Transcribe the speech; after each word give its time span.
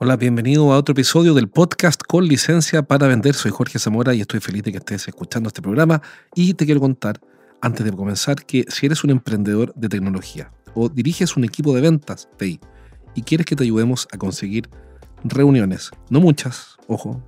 Hola, 0.00 0.14
bienvenido 0.14 0.72
a 0.72 0.78
otro 0.78 0.92
episodio 0.92 1.34
del 1.34 1.48
podcast 1.48 2.00
con 2.06 2.24
licencia 2.24 2.84
para 2.84 3.08
vender. 3.08 3.34
Soy 3.34 3.50
Jorge 3.50 3.80
Zamora 3.80 4.14
y 4.14 4.20
estoy 4.20 4.38
feliz 4.38 4.62
de 4.62 4.70
que 4.70 4.78
estés 4.78 5.08
escuchando 5.08 5.48
este 5.48 5.60
programa. 5.60 6.02
Y 6.36 6.54
te 6.54 6.66
quiero 6.66 6.80
contar, 6.80 7.20
antes 7.60 7.84
de 7.84 7.90
comenzar, 7.90 8.46
que 8.46 8.64
si 8.68 8.86
eres 8.86 9.02
un 9.02 9.10
emprendedor 9.10 9.74
de 9.74 9.88
tecnología 9.88 10.52
o 10.74 10.88
diriges 10.88 11.36
un 11.36 11.42
equipo 11.42 11.74
de 11.74 11.80
ventas 11.80 12.28
TI 12.36 12.60
y 13.16 13.22
quieres 13.22 13.44
que 13.44 13.56
te 13.56 13.64
ayudemos 13.64 14.06
a 14.12 14.18
conseguir 14.18 14.70
reuniones, 15.24 15.90
no 16.10 16.20
muchas, 16.20 16.76
ojo, 16.86 17.20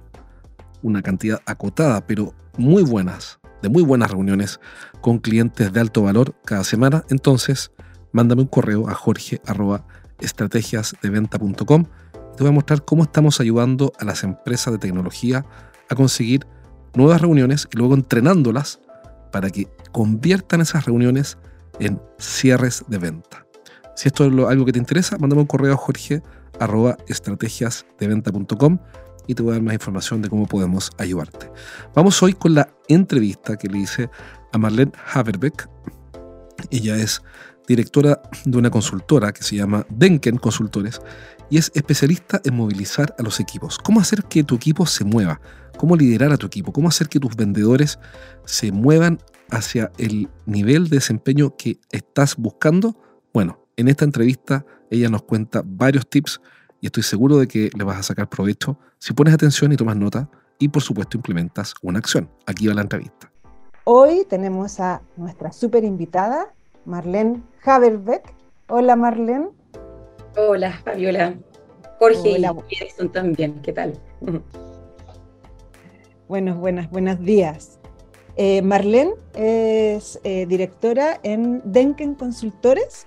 una 0.81 1.03
cantidad 1.03 1.43
acotada, 1.47 2.07
pero 2.07 2.35
muy 2.57 2.85
buenas, 2.85 3.41
de 3.63 3.69
muy 3.69 3.83
buenas 3.83 4.13
reuniones 4.13 4.61
con 5.01 5.19
clientes 5.19 5.73
de 5.73 5.81
alto 5.81 6.05
valor 6.05 6.37
cada 6.45 6.63
semana, 6.63 7.05
entonces 7.11 7.73
mándame 8.13 8.43
un 8.43 8.49
correo 8.49 8.89
a 8.89 8.95
jorge.estrategiasdeventa.com 8.95 11.87
te 12.37 12.43
voy 12.43 12.49
a 12.49 12.55
mostrar 12.55 12.85
cómo 12.85 13.03
estamos 13.03 13.41
ayudando 13.41 13.93
a 13.99 14.05
las 14.05 14.25
empresas 14.25 14.73
de 14.73 14.79
tecnología 14.79 15.45
a 15.89 15.95
conseguir 15.95 16.47
nuevas 16.95 17.21
reuniones 17.21 17.69
y 17.73 17.77
luego 17.79 17.95
entrenándolas 17.95 18.81
para 19.33 19.51
que 19.51 19.69
conviertan 19.93 20.61
esas 20.61 20.85
reuniones 20.87 21.39
en 21.79 22.01
cierres 22.19 22.85
de 22.89 22.99
venta. 22.99 23.47
Si 23.95 24.09
esto 24.09 24.25
es 24.25 24.33
algo 24.49 24.65
que 24.65 24.73
te 24.73 24.79
interesa, 24.79 25.19
mándame 25.19 25.43
un 25.43 25.47
correo 25.47 25.75
a 25.75 25.77
jorge 25.77 26.23
estrategiasdeventa.com 27.09 28.79
y 29.27 29.35
te 29.35 29.43
voy 29.43 29.53
a 29.53 29.55
dar 29.55 29.63
más 29.63 29.75
información 29.75 30.23
de 30.23 30.29
cómo 30.29 30.47
podemos 30.47 30.91
ayudarte. 30.99 31.51
Vamos 31.95 32.23
hoy 32.23 32.35
con 32.35 32.55
la 32.55 32.69
entrevista 32.89 33.57
que 33.57 33.69
le 33.69 33.79
hice 33.79 34.11
a 34.53 34.59
Marlene 34.59 34.93
Haverbeck. 35.13 35.69
Ella 36.71 36.97
es 36.97 37.23
directora 37.71 38.21
de 38.45 38.59
una 38.59 38.69
consultora 38.69 39.33
que 39.33 39.45
se 39.45 39.55
llama 39.55 39.87
Denken 39.91 40.39
Consultores 40.39 41.01
y 41.51 41.59
es 41.59 41.71
especialista 41.77 42.41
en 42.45 42.57
movilizar 42.57 43.15
a 43.17 43.23
los 43.23 43.39
equipos. 43.39 43.79
¿Cómo 43.79 44.01
hacer 44.01 44.25
que 44.25 44.43
tu 44.43 44.57
equipo 44.57 44.87
se 44.87 45.05
mueva? 45.05 45.41
¿Cómo 45.79 45.95
liderar 45.95 46.33
a 46.33 46.37
tu 46.37 46.49
equipo? 46.49 46.73
¿Cómo 46.73 46.89
hacer 46.89 47.09
que 47.09 47.21
tus 47.21 47.37
vendedores 47.37 48.01
se 48.45 48.73
muevan 48.73 49.21
hacia 49.51 49.93
el 49.99 50.29
nivel 50.47 50.89
de 50.89 50.97
desempeño 50.97 51.55
que 51.57 51.79
estás 51.93 52.35
buscando? 52.37 52.97
Bueno, 53.33 53.65
en 53.77 53.87
esta 53.87 54.05
entrevista 54.05 54.67
ella 54.91 55.09
nos 55.09 55.23
cuenta 55.23 55.63
varios 55.65 56.11
tips 56.11 56.41
y 56.81 56.87
estoy 56.87 57.05
seguro 57.05 57.39
de 57.39 57.47
que 57.47 57.71
le 57.79 57.85
vas 57.85 57.99
a 57.99 58.03
sacar 58.03 58.29
provecho 58.29 58.81
si 58.99 59.13
pones 59.13 59.33
atención 59.33 59.71
y 59.71 59.77
tomas 59.77 59.97
nota 59.97 60.29
y 60.59 60.71
por 60.71 60.83
supuesto 60.83 61.17
implementas 61.17 61.75
una 61.83 62.01
acción. 62.01 62.29
Aquí 62.47 62.67
va 62.67 62.75
la 62.75 62.83
entrevista. 62.83 63.31
Hoy 63.85 64.27
tenemos 64.29 64.81
a 64.81 65.03
nuestra 65.17 65.53
super 65.53 65.85
invitada, 65.85 66.53
Marlene 66.85 67.43
Haberbeck. 67.65 68.35
Hola 68.69 68.97
Marlene. 68.97 69.49
Hola, 70.37 70.81
Fabiola. 70.85 71.35
Jorge 71.99 72.39
y 72.39 72.83
Edison 72.83 73.13
también, 73.13 73.61
¿qué 73.63 73.73
tal? 73.73 73.93
Buenos, 76.29 76.59
buenas, 76.59 76.91
buenos 76.91 77.21
días. 77.21 77.79
Eh, 78.37 78.63
Marlene 78.63 79.13
es 79.35 80.19
eh, 80.25 80.47
directora 80.47 81.21
en 81.23 81.61
Denken 81.65 82.15
Consultores. 82.15 83.07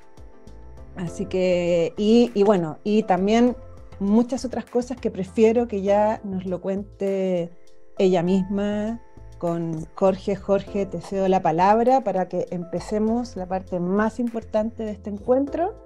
Así 0.95 1.25
que, 1.25 1.93
y, 1.97 2.31
y, 2.35 2.43
bueno, 2.43 2.77
y 2.83 3.03
también 3.03 3.55
muchas 3.99 4.45
otras 4.45 4.65
cosas 4.65 4.97
que 4.97 5.09
prefiero 5.09 5.67
que 5.67 5.81
ya 5.81 6.21
nos 6.23 6.45
lo 6.45 6.61
cuente 6.61 7.49
ella 7.97 8.21
misma 8.21 9.01
con 9.43 9.85
Jorge. 9.95 10.37
Jorge, 10.37 10.85
te 10.85 11.01
cedo 11.01 11.27
la 11.27 11.41
palabra 11.41 12.01
para 12.01 12.29
que 12.29 12.47
empecemos 12.49 13.35
la 13.35 13.45
parte 13.45 13.77
más 13.77 14.17
importante 14.21 14.83
de 14.83 14.91
este 14.91 15.09
encuentro, 15.09 15.85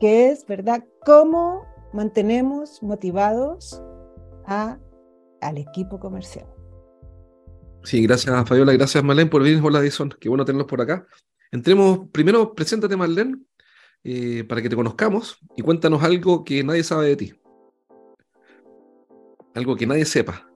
que 0.00 0.30
es, 0.30 0.46
¿verdad?, 0.46 0.82
cómo 1.04 1.66
mantenemos 1.92 2.82
motivados 2.82 3.82
a, 4.46 4.78
al 5.42 5.58
equipo 5.58 6.00
comercial. 6.00 6.46
Sí, 7.84 8.02
gracias 8.04 8.48
Fabiola, 8.48 8.72
gracias 8.72 9.04
Marlene 9.04 9.28
por 9.28 9.42
venir. 9.42 9.60
Hola 9.62 9.80
Edison, 9.80 10.08
qué 10.18 10.30
bueno 10.30 10.46
tenerlos 10.46 10.66
por 10.66 10.80
acá. 10.80 11.06
Entremos, 11.52 12.08
primero 12.10 12.54
preséntate 12.54 12.96
Marlene, 12.96 13.36
eh, 14.02 14.44
para 14.44 14.62
que 14.62 14.70
te 14.70 14.76
conozcamos 14.76 15.38
y 15.58 15.60
cuéntanos 15.60 16.02
algo 16.02 16.42
que 16.42 16.64
nadie 16.64 16.82
sabe 16.82 17.08
de 17.08 17.16
ti. 17.16 17.34
Algo 19.54 19.76
que 19.76 19.86
nadie 19.86 20.06
sepa. 20.06 20.50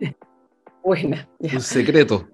Buena. 0.82 1.28
Un 1.40 1.60
secreto. 1.60 2.28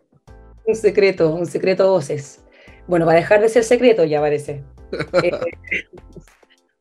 Un 0.67 0.75
secreto, 0.75 1.33
un 1.33 1.47
secreto 1.47 1.85
a 1.85 1.87
voces. 1.87 2.45
Bueno, 2.89 3.07
va 3.07 3.13
a 3.13 3.17
dejar 3.17 3.41
de 3.41 3.49
ser 3.49 3.65
secreto 3.65 4.05
ya 4.05 4.21
parece. 4.21 4.65
Eh, 5.23 5.33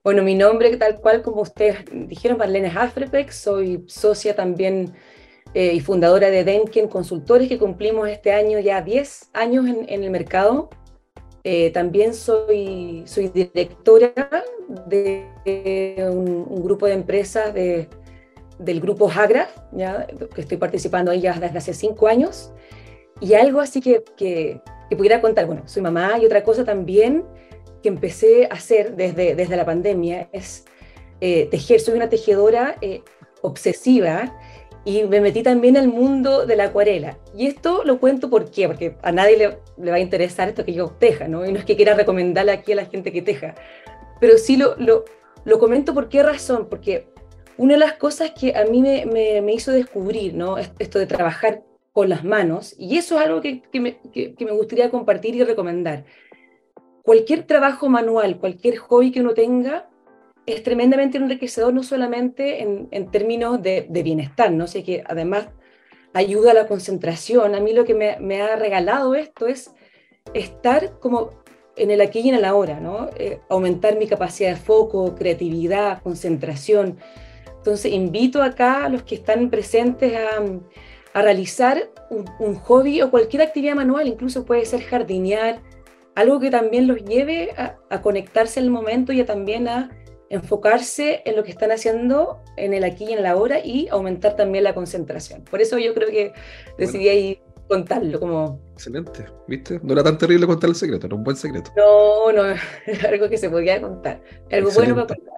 bueno, 0.03 0.21
mi 0.21 0.35
nombre, 0.35 0.77
tal 0.77 1.01
cual 1.01 1.23
como 1.23 1.41
ustedes 1.41 1.77
dijeron, 1.91 2.37
Marlene 2.37 2.67
Hafrepeck, 2.67 3.31
soy 3.31 3.83
socia 3.87 4.35
también 4.35 4.93
eh, 5.55 5.73
y 5.73 5.79
fundadora 5.79 6.29
de 6.29 6.43
Denken 6.43 6.87
Consultores, 6.87 7.49
que 7.49 7.57
cumplimos 7.57 8.07
este 8.07 8.31
año 8.31 8.59
ya 8.59 8.83
10 8.83 9.31
años 9.33 9.65
en, 9.65 10.03
el 10.03 10.11
mercado. 10.11 10.69
Eh, 11.43 11.71
también 11.71 12.13
soy, 12.13 13.03
soy 13.07 13.29
directora 13.29 14.13
de 14.87 15.25
un, 16.11 16.63
grupo 16.63 16.85
de 16.85 16.93
empresas 16.93 17.51
de, 17.55 17.89
del 18.59 18.79
grupo 18.79 19.09
Hagra, 19.09 19.49
que 20.33 20.41
estoy 20.41 20.57
participando 20.57 21.11
ahí 21.11 21.21
ya 21.21 21.33
desde 21.33 21.57
hace 21.57 21.73
5 21.73 22.07
años. 22.07 22.51
Y 23.21 23.33
algo 23.33 23.61
así 23.61 23.81
que, 23.81 24.03
que, 24.17 24.61
que 24.89 24.95
pudiera 24.95 25.21
contar, 25.21 25.45
bueno, 25.45 25.63
soy 25.65 25.81
mamá 25.81 26.17
y 26.19 26.25
otra 26.25 26.43
cosa 26.43 26.65
también 26.65 27.23
que 27.81 27.89
empecé 27.89 28.45
a 28.45 28.55
hacer 28.55 28.95
desde, 28.95 29.35
desde 29.35 29.55
la 29.55 29.65
pandemia 29.65 30.27
es 30.31 30.65
eh, 31.21 31.47
tejer. 31.51 31.79
Soy 31.79 31.95
una 31.95 32.09
tejedora 32.09 32.77
eh, 32.81 33.03
obsesiva 33.41 34.35
y 34.83 35.03
me 35.03 35.21
metí 35.21 35.43
también 35.43 35.77
al 35.77 35.87
mundo 35.87 36.45
de 36.45 36.55
la 36.55 36.65
acuarela. 36.65 37.17
Y 37.35 37.47
esto 37.47 37.83
lo 37.83 37.99
cuento 37.99 38.29
por 38.29 38.51
qué, 38.51 38.67
porque 38.67 38.97
a 39.01 39.11
nadie 39.11 39.37
le, 39.37 39.57
le, 39.77 39.91
va 39.91 39.97
a 39.97 39.99
interesar 39.99 40.49
esto 40.49 40.65
que 40.65 40.73
yo 40.73 40.89
teja, 40.89 41.27
¿no? 41.27 41.45
Y 41.45 41.51
no 41.51 41.59
es 41.59 41.65
que 41.65 41.75
quiera 41.75 41.93
recomendarle 41.93 42.51
aquí 42.51 42.71
a 42.73 42.75
la 42.75 42.85
gente 42.85 43.11
que 43.11 43.21
teja, 43.21 43.55
pero 44.19 44.37
sí 44.37 44.57
lo, 44.57 44.75
lo, 44.77 45.05
lo 45.43 45.59
comento 45.59 45.93
por 45.93 46.09
qué 46.09 46.23
razón, 46.23 46.67
porque 46.69 47.07
una 47.57 47.73
de 47.73 47.79
las 47.79 47.93
cosas 47.93 48.31
que 48.31 48.55
a 48.55 48.65
mí 48.65 48.81
me, 48.81 49.05
me, 49.05 49.41
me, 49.41 49.53
hizo 49.53 49.71
descubrir, 49.71 50.33
¿no? 50.33 50.57
Esto 50.57 50.99
de 50.99 51.05
trabajar 51.05 51.63
con 51.93 52.09
las 52.09 52.23
manos, 52.23 52.75
y 52.77 52.97
eso 52.97 53.17
es 53.17 53.25
algo 53.25 53.41
que, 53.41 53.61
que, 53.61 53.79
me, 53.79 53.99
me 54.39 54.51
gustaría 54.51 54.91
compartir 54.91 55.35
y 55.35 55.43
recomendar 55.43 56.03
cualquier 57.05 57.43
trabajo 57.43 57.87
manual, 57.87 58.39
cualquier 58.39 58.77
hobby 58.77 59.11
que 59.11 59.21
uno 59.21 59.33
tenga, 59.33 59.87
es 60.45 60.63
tremendamente 60.63 61.17
enriquecedor, 61.17 61.73
no 61.73 61.83
solamente 61.83 62.61
en, 62.61 63.11
términos 63.11 63.61
de, 63.61 63.87
bienestar, 63.89 64.51
¿no? 64.51 64.67
sé 64.67 64.83
que 64.83 65.03
además 65.07 65.47
ayuda 66.13 66.51
a 66.51 66.53
la 66.53 66.67
concentración. 66.67 67.55
A 67.55 67.59
mí 67.59 67.73
lo 67.73 67.85
que 67.85 67.93
me, 67.93 68.41
ha 68.41 68.55
regalado 68.55 69.15
esto 69.15 69.47
es 69.47 69.71
estar 70.33 70.99
como 70.99 71.31
en 71.77 71.91
el 71.91 72.01
aquí 72.01 72.19
y 72.19 72.29
en 72.29 72.35
el 72.35 72.45
ahora, 72.45 72.79
¿no? 72.79 73.09
Eh, 73.17 73.39
aumentar 73.49 73.97
mi 73.97 74.07
capacidad 74.07 74.51
de 74.51 74.55
foco, 74.55 75.13
creatividad, 75.15 76.01
concentración. 76.01 76.97
Entonces, 77.65 77.93
invito 77.93 78.43
acá 78.43 78.85
a 78.85 78.89
los 78.89 79.01
que 79.01 79.15
están 79.15 79.49
presentes 79.49 80.13
a, 80.15 81.19
realizar 81.19 81.89
un, 82.11 82.29
un, 82.39 82.53
hobby 82.55 83.01
o 83.01 83.09
cualquier 83.09 83.41
actividad 83.41 83.73
manual, 83.73 84.07
incluso 84.07 84.45
puede 84.45 84.65
ser 84.65 84.83
jardinear, 84.83 85.63
algo 86.13 86.39
que 86.39 86.51
también 86.51 86.85
los 86.85 87.03
lleve 87.03 87.55
a, 87.57 88.01
conectarse 88.03 88.59
el 88.59 88.69
momento 88.69 89.13
y 89.13 89.21
a 89.21 89.25
también 89.25 89.67
a 89.67 89.89
enfocarse 90.29 91.23
en 91.25 91.35
lo 91.35 91.43
que 91.43 91.49
están 91.49 91.71
haciendo 91.71 92.43
en 92.55 92.75
el 92.75 92.83
aquí 92.83 93.05
y 93.05 93.13
en 93.13 93.23
la 93.23 93.31
ahora 93.31 93.57
y 93.65 93.87
aumentar 93.87 94.35
también 94.35 94.63
la 94.63 94.75
concentración. 94.75 95.43
Por 95.43 95.59
eso 95.59 95.79
yo 95.79 95.95
creo 95.95 96.09
que 96.09 96.33
decidí 96.77 97.09
ahí 97.09 97.41
contarlo 97.67 98.19
como... 98.19 98.59
Excelente, 98.73 99.25
¿viste? 99.47 99.79
No 99.81 99.93
era 99.93 100.03
tan 100.03 100.19
terrible 100.19 100.45
contar 100.45 100.69
el 100.69 100.75
secreto, 100.75 101.07
era 101.07 101.15
un 101.15 101.23
buen 101.23 101.35
secreto. 101.35 101.71
No, 101.75 102.31
no, 102.31 102.43
era 102.85 103.09
algo 103.09 103.27
que 103.27 103.39
se 103.39 103.49
podía 103.49 103.81
contar, 103.81 104.21
algo 104.51 104.69
bueno 104.69 104.93
para 104.93 105.07
contar. 105.07 105.34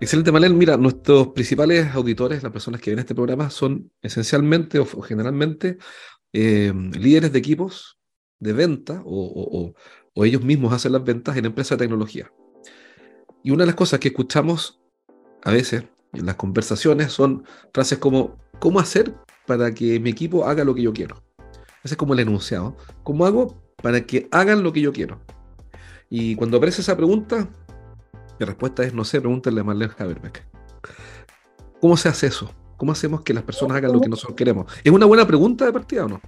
Excelente, 0.00 0.32
Malel. 0.32 0.54
Mira, 0.54 0.78
nuestros 0.78 1.28
principales 1.28 1.94
auditores, 1.94 2.42
las 2.42 2.52
personas 2.52 2.80
que 2.80 2.90
ven 2.90 3.00
este 3.00 3.14
programa, 3.14 3.50
son 3.50 3.92
esencialmente 4.00 4.78
o, 4.78 4.86
generalmente 5.02 5.76
eh, 6.32 6.72
líderes 6.98 7.32
de 7.32 7.38
equipos 7.38 7.98
de 8.38 8.54
venta 8.54 9.02
o, 9.04 9.74
ellos 10.24 10.42
mismos 10.42 10.72
hacen 10.72 10.92
las 10.92 11.04
ventas 11.04 11.36
en 11.36 11.46
empresas 11.46 11.78
de 11.78 11.84
tecnología. 11.84 12.32
Y 13.42 13.52
una 13.52 13.62
de 13.62 13.68
las 13.68 13.74
cosas 13.74 14.00
que 14.00 14.08
escuchamos 14.08 14.80
a 15.44 15.50
veces 15.50 15.84
en 16.12 16.26
las 16.26 16.34
conversaciones 16.34 17.12
son 17.12 17.44
frases 17.72 17.98
como, 17.98 18.38
¿cómo 18.58 18.80
hacer 18.80 19.14
para 19.46 19.72
que 19.72 19.98
mi 19.98 20.10
equipo 20.10 20.46
haga 20.46 20.64
lo 20.64 20.74
que 20.74 20.82
yo 20.82 20.92
quiero? 20.92 21.22
Ese 21.82 21.94
es 21.94 21.96
como 21.96 22.12
el 22.12 22.20
enunciado. 22.20 22.76
¿Cómo 23.02 23.24
hago 23.24 23.62
para 23.82 24.02
que 24.02 24.28
hagan 24.30 24.62
lo 24.62 24.72
que 24.72 24.82
yo 24.82 24.92
quiero? 24.92 25.22
Y 26.10 26.34
cuando 26.34 26.58
aparece 26.58 26.82
esa 26.82 26.96
pregunta, 26.96 27.48
mi 28.40 28.46
respuesta 28.46 28.82
es, 28.82 28.94
no 28.94 29.04
sé, 29.04 29.20
pregúntale 29.20 29.60
a 29.60 29.64
Marlene 29.64 29.92
Haberbeck. 29.98 30.42
¿Cómo 31.78 31.96
se 31.98 32.08
hace 32.08 32.26
eso? 32.26 32.50
¿Cómo 32.78 32.92
hacemos 32.92 33.20
que 33.20 33.34
las 33.34 33.42
personas 33.42 33.76
hagan 33.76 33.92
lo 33.92 34.00
que 34.00 34.08
nosotros 34.08 34.34
queremos? 34.34 34.72
¿Es 34.82 34.90
una 34.90 35.04
buena 35.04 35.26
pregunta 35.26 35.66
de 35.66 35.72
partida 35.72 36.06
o 36.06 36.08
no? 36.08 36.20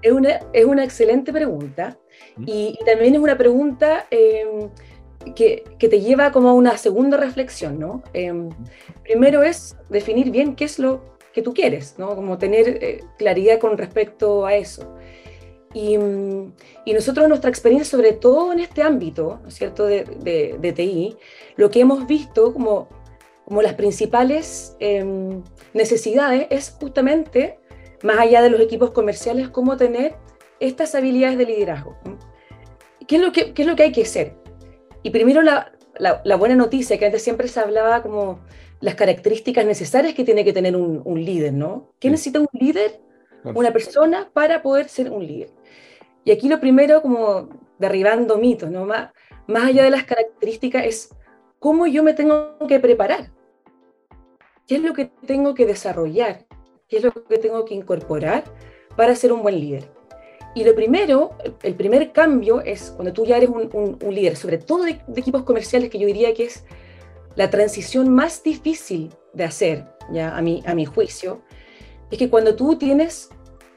Es 0.00 0.12
una, 0.12 0.40
es 0.54 0.64
una 0.64 0.82
excelente 0.82 1.30
pregunta 1.30 1.98
¿Mm? 2.36 2.44
y, 2.46 2.78
también 2.86 3.14
es 3.14 3.20
una 3.20 3.36
pregunta 3.36 4.06
em, 4.10 4.70
que, 5.34 5.62
que, 5.78 5.88
te 5.88 6.00
lleva 6.00 6.32
como 6.32 6.48
a 6.48 6.54
una 6.54 6.78
segunda 6.78 7.18
reflexión, 7.18 7.78
¿no? 7.78 8.02
Em, 8.14 8.48
primero 9.02 9.42
es 9.42 9.76
definir 9.90 10.30
bien 10.30 10.56
qué 10.56 10.64
es 10.64 10.78
lo 10.78 11.18
que 11.34 11.42
tú 11.42 11.52
quieres, 11.52 11.96
¿no? 11.98 12.16
Como 12.16 12.38
tener 12.38 12.82
eh, 12.82 13.04
claridad 13.18 13.58
con 13.58 13.76
respecto 13.76 14.46
a 14.46 14.54
eso. 14.54 14.94
Y, 15.74 15.96
y, 16.84 16.92
nosotros, 16.92 17.28
nuestra 17.28 17.48
experiencia, 17.48 17.90
sobre 17.90 18.12
todo 18.12 18.52
en 18.52 18.60
este 18.60 18.82
ámbito, 18.82 19.40
¿no 19.42 19.48
es 19.48 19.54
cierto?, 19.54 19.86
de, 19.86 20.04
de, 20.04 20.56
de, 20.60 20.72
TI, 20.72 21.16
lo 21.56 21.70
que 21.70 21.80
hemos 21.80 22.06
visto 22.06 22.52
como, 22.52 22.88
como 23.44 23.62
las 23.62 23.74
principales 23.74 24.76
eh, 24.80 25.04
necesidades 25.72 26.46
es 26.50 26.76
justamente, 26.78 27.58
más 28.02 28.18
allá 28.18 28.42
de 28.42 28.50
los 28.50 28.60
equipos 28.60 28.90
comerciales, 28.90 29.48
cómo 29.48 29.76
tener 29.76 30.16
estas 30.60 30.94
habilidades 30.94 31.38
de 31.38 31.46
liderazgo. 31.46 31.96
¿Qué 33.06 33.16
es 33.16 33.22
lo 33.22 33.32
que, 33.32 33.52
qué 33.54 33.62
es 33.62 33.68
lo 33.68 33.74
que 33.74 33.84
hay 33.84 33.92
que 33.92 34.02
hacer? 34.02 34.34
Y 35.02 35.10
primero 35.10 35.42
la, 35.42 35.72
la, 35.98 36.20
la, 36.24 36.36
buena 36.36 36.54
noticia, 36.54 36.98
que 36.98 37.06
antes 37.06 37.22
siempre 37.22 37.48
se 37.48 37.60
hablaba 37.60 38.02
como 38.02 38.40
las 38.80 38.94
características 38.94 39.64
necesarias 39.64 40.14
que 40.14 40.24
tiene 40.24 40.44
que 40.44 40.52
tener 40.52 40.76
un, 40.76 41.02
un 41.04 41.24
líder, 41.24 41.52
¿no? 41.52 41.92
¿Qué 41.98 42.10
necesita 42.10 42.40
un 42.40 42.48
líder? 42.52 43.00
Una 43.44 43.72
persona 43.72 44.30
para 44.32 44.62
poder 44.62 44.88
ser 44.88 45.10
un 45.10 45.26
líder. 45.26 45.50
Y 46.24 46.30
aquí 46.30 46.48
lo 46.48 46.60
primero, 46.60 47.02
como 47.02 47.48
derribando 47.78 48.38
mitos, 48.38 48.70
¿no? 48.70 48.84
Más, 48.84 49.12
más 49.46 49.64
allá 49.64 49.84
de 49.84 49.90
las 49.90 50.04
características, 50.04 50.86
es 50.86 51.14
cómo 51.58 51.86
yo 51.86 52.02
me 52.02 52.14
tengo 52.14 52.56
que 52.68 52.78
preparar. 52.78 53.30
¿Qué 54.66 54.76
es 54.76 54.82
lo 54.82 54.92
que 54.94 55.06
tengo 55.26 55.54
que 55.54 55.66
desarrollar? 55.66 56.46
¿Qué 56.88 56.98
es 56.98 57.04
lo 57.04 57.12
que 57.12 57.38
tengo 57.38 57.64
que 57.64 57.74
incorporar 57.74 58.44
para 58.96 59.16
ser 59.16 59.32
un 59.32 59.42
buen 59.42 59.58
líder? 59.58 59.90
Y 60.54 60.64
lo 60.64 60.74
primero, 60.74 61.30
el 61.62 61.74
primer 61.74 62.12
cambio 62.12 62.60
es 62.60 62.90
cuando 62.90 63.12
tú 63.12 63.24
ya 63.24 63.38
eres 63.38 63.48
un, 63.48 63.98
un, 64.00 64.14
líder, 64.14 64.36
sobre 64.36 64.58
todo 64.58 64.84
de, 64.84 65.00
de, 65.06 65.20
equipos 65.20 65.44
comerciales, 65.44 65.88
que 65.88 65.98
yo 65.98 66.06
diría 66.06 66.34
que 66.34 66.44
es 66.44 66.64
la 67.36 67.48
transición 67.48 68.10
más 68.10 68.42
difícil 68.42 69.10
de 69.32 69.44
hacer, 69.44 69.86
ya 70.12 70.36
a 70.36 70.42
mi, 70.42 70.62
a 70.66 70.74
mi 70.74 70.84
juicio, 70.84 71.42
es 72.12 72.18
que 72.18 72.28
cuando 72.28 72.54
tú 72.54 72.76
tienes 72.76 73.30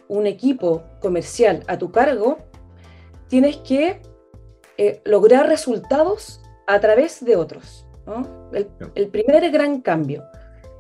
un 0.10 0.28
equipo 0.28 0.84
comercial 1.02 1.64
a 1.68 1.78
tu 1.78 1.92
cargo, 1.92 2.38
tienes 3.30 3.58
que 3.58 4.02
eh, 4.78 5.02
lograr 5.06 5.48
resultados 5.48 6.42
a 6.68 6.82
través 6.82 7.24
de 7.24 7.38
otros. 7.38 7.88
¿no? 8.06 8.50
El, 8.52 8.68
el, 8.96 9.08
primer 9.08 9.50
gran 9.52 9.80
cambio. 9.80 10.26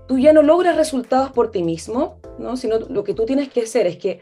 Tú 0.05 0.19
ya 0.19 0.33
no 0.33 0.43
logras 0.43 0.75
resultados 0.75 1.31
por 1.31 1.49
ti 1.49 1.63
mismo, 1.63 2.19
¿no? 2.37 2.57
sino 2.57 2.77
lo 2.77 3.05
que 3.05 3.13
tú 3.13 3.25
tienes 3.25 3.47
que 3.47 3.61
hacer 3.61 3.87
es 3.87 3.97
que 3.97 4.19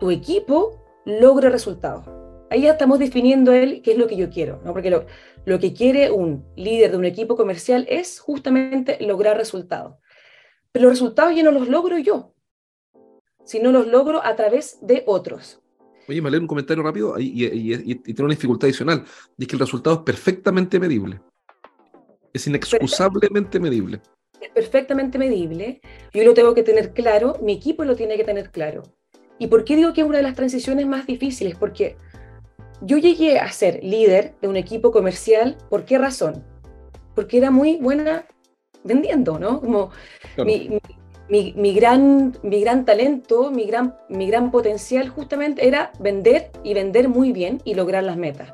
tu 0.00 0.10
equipo 0.10 0.84
logre 1.04 1.50
resultados. 1.50 2.06
Ahí 2.50 2.62
ya 2.62 2.72
estamos 2.72 2.98
definiendo 2.98 3.52
él 3.52 3.82
qué 3.82 3.92
es 3.92 3.98
lo 3.98 4.08
que 4.08 4.16
yo 4.16 4.30
quiero, 4.30 4.60
¿no? 4.64 4.72
porque 4.72 4.90
lo, 4.90 5.06
lo 5.44 5.60
que 5.60 5.72
quiere 5.74 6.10
un 6.10 6.44
líder 6.56 6.90
de 6.90 6.96
un 6.96 7.04
equipo 7.04 7.36
comercial 7.36 7.86
es 7.88 8.18
justamente 8.18 8.98
lograr 9.00 9.36
resultados. 9.36 9.94
Pero 10.72 10.86
los 10.86 10.94
resultados 10.94 11.36
ya 11.36 11.44
no 11.44 11.52
los 11.52 11.68
logro 11.68 11.98
yo, 11.98 12.34
sino 13.48 13.72
los 13.72 13.86
logro 13.86 14.22
a 14.22 14.36
través 14.36 14.78
de 14.82 15.04
otros. 15.06 15.58
Oye, 16.06 16.20
me 16.20 16.30
leer 16.30 16.42
un 16.42 16.46
comentario 16.46 16.82
rápido 16.82 17.18
y, 17.18 17.24
y, 17.24 17.46
y, 17.46 17.92
y, 17.92 17.94
tiene 17.94 18.24
una 18.24 18.34
dificultad 18.34 18.66
adicional. 18.66 19.04
Dice 19.38 19.48
que 19.48 19.56
el 19.56 19.60
resultado 19.60 19.96
es 19.96 20.02
perfectamente 20.02 20.78
medible. 20.78 21.18
Es 22.34 22.46
inexcusablemente 22.46 23.58
medible. 23.58 24.02
Es 24.38 24.50
perfectamente 24.50 25.18
medible. 25.18 25.80
Yo 26.12 26.24
lo 26.24 26.34
tengo 26.34 26.54
que 26.54 26.62
tener 26.62 26.92
claro, 26.92 27.38
mi 27.42 27.54
equipo 27.54 27.84
lo 27.84 27.96
tiene 27.96 28.18
que 28.18 28.24
tener 28.24 28.50
claro. 28.50 28.82
¿Y 29.38 29.46
por 29.46 29.64
qué 29.64 29.76
digo 29.76 29.94
que 29.94 30.02
es 30.02 30.06
una 30.06 30.18
de 30.18 30.24
las 30.24 30.34
transiciones 30.34 30.86
más 30.86 31.06
difíciles? 31.06 31.56
Porque 31.56 31.96
yo 32.82 32.98
llegué 32.98 33.38
a 33.38 33.50
ser 33.50 33.82
líder 33.82 34.34
de 34.42 34.48
un 34.48 34.56
equipo 34.56 34.92
comercial, 34.92 35.56
¿por 35.70 35.86
qué 35.86 35.96
razón? 35.96 36.44
Porque 37.14 37.38
era 37.38 37.50
muy 37.50 37.78
buena 37.78 38.26
vendiendo, 38.84 39.38
¿no? 39.38 39.60
Como 39.60 39.90
claro. 40.34 40.44
mi, 40.44 40.68
mi, 40.68 40.80
mi, 41.28 41.74
gran, 41.74 42.38
mi 42.42 42.60
gran 42.60 42.84
talento, 42.84 43.50
mi 43.50 43.66
gran, 43.66 43.96
mi 44.08 44.26
gran 44.26 44.50
potencial 44.50 45.08
justamente 45.08 45.66
era 45.66 45.92
vender 45.98 46.50
y 46.64 46.74
vender 46.74 47.08
muy 47.08 47.32
bien 47.32 47.60
y 47.64 47.74
lograr 47.74 48.04
las 48.04 48.16
metas. 48.16 48.52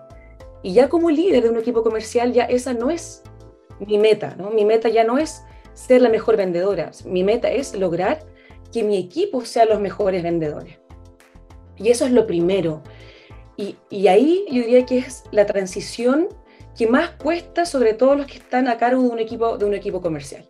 Y 0.62 0.72
ya 0.72 0.88
como 0.88 1.10
líder 1.10 1.44
de 1.44 1.50
un 1.50 1.58
equipo 1.58 1.82
comercial, 1.82 2.32
ya 2.32 2.44
esa 2.44 2.72
no 2.74 2.90
es 2.90 3.22
mi 3.78 3.98
meta, 3.98 4.34
¿no? 4.36 4.50
Mi 4.50 4.64
meta 4.64 4.88
ya 4.88 5.04
no 5.04 5.18
es 5.18 5.42
ser 5.74 6.00
la 6.00 6.08
mejor 6.08 6.36
vendedora, 6.36 6.90
mi 7.04 7.22
meta 7.22 7.50
es 7.50 7.74
lograr 7.74 8.20
que 8.72 8.82
mi 8.82 8.96
equipo 8.96 9.44
sea 9.44 9.66
los 9.66 9.80
mejores 9.80 10.22
vendedores. 10.22 10.78
Y 11.76 11.90
eso 11.90 12.06
es 12.06 12.12
lo 12.12 12.26
primero. 12.26 12.82
Y, 13.56 13.76
y 13.88 14.08
ahí 14.08 14.44
yo 14.48 14.62
diría 14.62 14.84
que 14.84 14.98
es 14.98 15.24
la 15.30 15.46
transición 15.46 16.28
que 16.76 16.88
más 16.88 17.10
cuesta 17.10 17.66
sobre 17.66 17.94
todo 17.94 18.16
los 18.16 18.26
que 18.26 18.38
están 18.38 18.66
a 18.66 18.78
cargo 18.78 19.02
de 19.02 19.08
un 19.08 19.18
equipo, 19.20 19.58
de 19.58 19.64
un 19.64 19.74
equipo 19.74 20.00
comercial. 20.00 20.44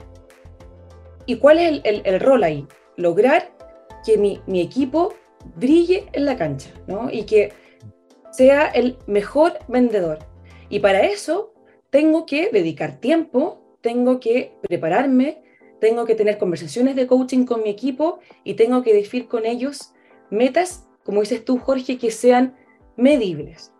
¿Y 1.26 1.36
cuál 1.36 1.58
es 1.58 1.80
el, 1.84 2.02
el, 2.04 2.20
rol 2.20 2.44
ahí? 2.44 2.66
Lograr 2.96 3.56
que 4.04 4.18
mi, 4.18 4.40
mi, 4.46 4.60
equipo 4.60 5.14
brille 5.56 6.06
en 6.12 6.24
la 6.24 6.36
cancha, 6.36 6.70
¿no? 6.86 7.10
Y 7.10 7.24
que 7.24 7.52
sea 8.32 8.66
el 8.66 8.98
mejor 9.06 9.58
vendedor. 9.68 10.18
Y 10.68 10.80
para 10.80 11.00
eso 11.00 11.54
tengo 11.90 12.26
que 12.26 12.50
dedicar 12.50 13.00
tiempo, 13.00 13.78
tengo 13.80 14.20
que 14.20 14.52
prepararme, 14.62 15.42
tengo 15.80 16.06
que 16.06 16.14
tener 16.14 16.38
conversaciones 16.38 16.96
de 16.96 17.06
coaching 17.06 17.44
con 17.44 17.62
mi 17.62 17.68
equipo 17.68 18.20
y 18.42 18.54
tengo 18.54 18.82
que 18.82 18.94
definir 18.94 19.28
con 19.28 19.44
ellos 19.44 19.92
metas, 20.30 20.88
como 21.04 21.20
dices 21.20 21.44
tú, 21.44 21.58
Jorge, 21.58 21.98
que 21.98 22.10
sean 22.10 22.56
medibles. 22.96 23.73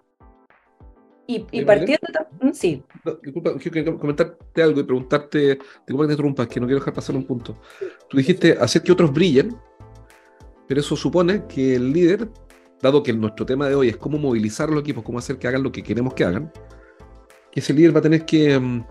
Y, 1.27 1.47
y 1.53 1.65
partiendo 1.65 2.07
también, 2.13 2.55
sí. 2.55 2.83
disculpa, 3.23 3.55
quiero 3.59 3.99
comentarte 3.99 4.63
algo 4.63 4.81
y 4.81 4.83
preguntarte, 4.83 5.59
disculpa 5.87 6.03
que 6.03 6.07
te 6.09 6.13
interrumpas, 6.13 6.49
que 6.49 6.61
no 6.61 6.67
quiero 6.67 6.81
dejar 6.81 6.93
pasar 6.93 7.17
un 7.17 7.25
punto. 7.25 7.57
Tú 8.11 8.19
dijiste 8.19 8.53
hacer 8.61 8.83
que 8.83 8.93
otros 8.93 9.11
brillen, 9.11 9.57
pero 10.69 10.81
eso 10.81 10.97
supone 10.97 11.47
que 11.47 11.77
el 11.77 11.93
líder, 11.93 12.29
dado 12.83 13.03
que 13.03 13.15
nuestro 13.15 13.47
tema 13.47 13.69
de 13.69 13.75
hoy 13.75 13.89
es 13.89 13.97
cómo 13.97 14.19
movilizar 14.19 14.69
a 14.69 14.73
los 14.73 14.83
equipos, 14.83 15.03
cómo 15.03 15.19
hacer 15.19 15.39
que 15.39 15.49
hagan 15.49 15.63
lo 15.63 15.73
que 15.73 15.83
queremos 15.83 16.13
que 16.13 16.25
hagan, 16.25 16.53
que 17.51 17.61
ese 17.61 17.73
líder 17.73 17.95
va 17.95 18.01
a 18.01 18.03
tener 18.03 18.27
que 18.27 18.57
um, 18.59 18.85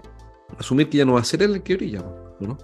asumir 0.58 0.90
que 0.90 0.98
ya 0.98 1.06
no 1.06 1.14
va 1.14 1.20
a 1.20 1.24
ser 1.24 1.44
él 1.44 1.54
el 1.54 1.62
que 1.62 1.76
brilla, 1.76 2.00
¿no? 2.40 2.58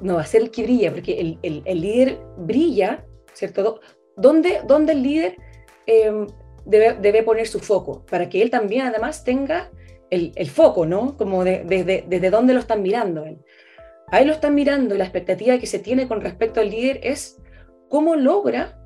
No 0.00 0.14
va 0.16 0.22
a 0.22 0.26
ser 0.26 0.42
el 0.42 0.50
que 0.50 0.64
brilla, 0.64 0.90
porque 0.90 1.20
el, 1.20 1.38
el, 1.42 1.62
el 1.64 1.80
líder 1.80 2.20
brilla, 2.38 3.06
¿cierto? 3.34 3.80
¿Dónde, 4.16 4.62
dónde 4.66 4.94
el 4.94 5.02
líder 5.04 5.36
eh, 5.86 6.26
debe, 6.64 6.94
debe, 6.94 7.22
poner 7.22 7.46
su 7.46 7.60
foco? 7.60 8.04
Para 8.06 8.28
que 8.28 8.42
él 8.42 8.50
también 8.50 8.86
además 8.86 9.24
tenga 9.24 9.70
el, 10.10 10.32
el 10.36 10.50
foco, 10.50 10.86
¿no? 10.86 11.16
Como 11.16 11.44
de, 11.44 11.64
desde, 11.64 12.04
desde 12.06 12.30
dónde 12.30 12.54
lo 12.54 12.60
están 12.60 12.82
mirando 12.82 13.24
él. 13.24 13.38
Ahí 14.08 14.26
lo 14.26 14.34
están 14.34 14.54
mirando 14.54 14.94
y 14.94 14.98
la 14.98 15.04
expectativa 15.04 15.58
que 15.58 15.66
se 15.66 15.78
tiene 15.78 16.06
con 16.06 16.20
respecto 16.20 16.60
al 16.60 16.70
líder 16.70 17.00
es 17.02 17.40
cómo 17.88 18.14
logra 18.14 18.78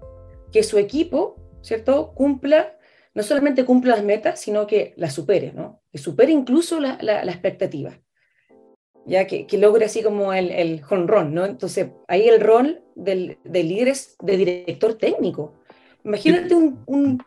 que 0.52 0.62
su 0.62 0.78
equipo, 0.78 1.36
¿cierto?, 1.62 2.12
cumpla, 2.14 2.78
no 3.14 3.22
solamente 3.22 3.64
cumpla 3.64 3.96
las 3.96 4.04
metas, 4.04 4.40
sino 4.40 4.66
que 4.66 4.94
las 4.96 5.14
supere, 5.14 5.52
¿no? 5.52 5.82
Que 5.90 5.98
supere 5.98 6.30
incluso 6.32 6.78
la, 6.80 6.96
la, 7.00 7.24
la 7.24 7.32
expectativa. 7.32 7.98
Ya 9.04 9.26
que, 9.26 9.46
que, 9.46 9.58
logre 9.58 9.84
así 9.84 10.02
como 10.02 10.32
el, 10.32 10.50
el 10.50 10.80
run, 10.80 11.34
¿no? 11.34 11.44
Entonces, 11.44 11.88
ahí 12.08 12.28
el 12.28 12.40
rol 12.40 12.82
del, 12.94 13.38
del 13.44 13.68
líder 13.68 13.88
es 13.88 14.16
de 14.20 14.36
director 14.36 14.94
técnico. 14.94 15.54
Imagínate 16.04 16.54
un, 16.54 17.22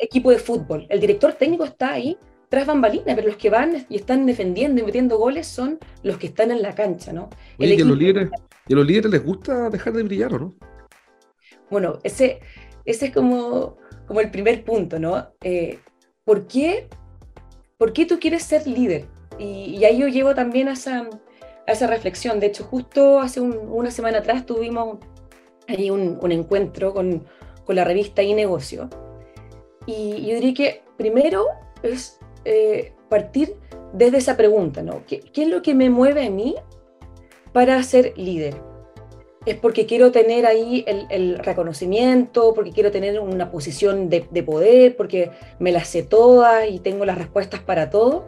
equipo 0.00 0.30
de 0.30 0.38
fútbol. 0.38 0.86
El 0.88 1.00
director 1.00 1.32
técnico 1.32 1.64
está 1.64 1.92
ahí 1.92 2.18
tras 2.48 2.66
bambalinas, 2.66 3.14
pero 3.14 3.28
los 3.28 3.36
que 3.36 3.50
van 3.50 3.86
y 3.88 3.96
están 3.96 4.24
defendiendo 4.26 4.80
y 4.80 4.84
metiendo 4.84 5.18
goles 5.18 5.46
son 5.46 5.78
los 6.02 6.16
que 6.18 6.28
están 6.28 6.50
en 6.50 6.62
la 6.62 6.74
cancha, 6.74 7.12
¿no? 7.12 7.28
Oye, 7.58 7.74
y, 7.74 7.80
a 7.80 7.84
los 7.84 7.98
líderes, 7.98 8.30
¿Y 8.66 8.72
a 8.72 8.76
los 8.76 8.86
líderes 8.86 9.10
les 9.10 9.24
gusta 9.24 9.70
dejar 9.70 9.92
de 9.92 10.02
brillar 10.02 10.34
o 10.34 10.38
no? 10.38 10.54
Bueno, 11.70 11.98
ese, 12.02 12.40
ese 12.84 13.06
es 13.06 13.12
como, 13.12 13.76
como 14.06 14.20
el 14.20 14.30
primer 14.30 14.64
punto, 14.64 14.98
¿no? 14.98 15.28
Eh, 15.42 15.78
¿por, 16.24 16.46
qué, 16.46 16.88
¿Por 17.76 17.92
qué 17.92 18.06
tú 18.06 18.18
quieres 18.18 18.42
ser 18.42 18.66
líder? 18.66 19.06
Y, 19.38 19.76
y 19.76 19.84
ahí 19.84 19.98
yo 19.98 20.08
llevo 20.08 20.34
también 20.34 20.68
a 20.68 20.72
esa, 20.72 21.08
a 21.66 21.72
esa 21.72 21.86
reflexión. 21.86 22.40
De 22.40 22.46
hecho, 22.46 22.64
justo 22.64 23.20
hace 23.20 23.40
un, 23.40 23.56
una 23.56 23.90
semana 23.90 24.18
atrás 24.18 24.46
tuvimos 24.46 24.98
ahí 25.68 25.90
un, 25.90 26.18
un 26.20 26.32
encuentro 26.32 26.94
con, 26.94 27.26
con, 27.64 27.76
la 27.76 27.84
revista 27.84 28.22
y 28.22 28.34
negocio. 28.34 28.88
Y 29.88 30.26
yo 30.26 30.34
diría 30.34 30.54
que 30.54 30.82
primero 30.98 31.46
es 31.82 32.20
eh, 32.44 32.92
partir 33.08 33.56
desde 33.94 34.18
esa 34.18 34.36
pregunta, 34.36 34.82
¿no? 34.82 35.02
¿Qué, 35.06 35.20
¿Qué, 35.20 35.44
es 35.44 35.48
lo 35.48 35.62
que 35.62 35.74
me 35.74 35.88
mueve 35.88 36.26
a 36.26 36.30
mí 36.30 36.54
para 37.52 37.82
ser 37.82 38.12
líder? 38.16 38.68
es 39.46 39.56
porque 39.56 39.86
quiero 39.86 40.12
tener 40.12 40.44
ahí 40.46 40.84
el, 40.86 41.38
reconocimiento, 41.38 42.52
porque 42.54 42.72
quiero 42.72 42.90
tener 42.90 43.18
una 43.18 43.50
posición 43.50 44.10
de, 44.10 44.20
poder, 44.42 44.96
porque 44.96 45.30
me 45.58 45.72
las 45.72 45.88
sé 45.88 46.02
todas 46.02 46.68
y 46.68 46.80
tengo 46.80 47.04
las 47.04 47.16
respuestas 47.16 47.60
para 47.60 47.88
todo. 47.88 48.26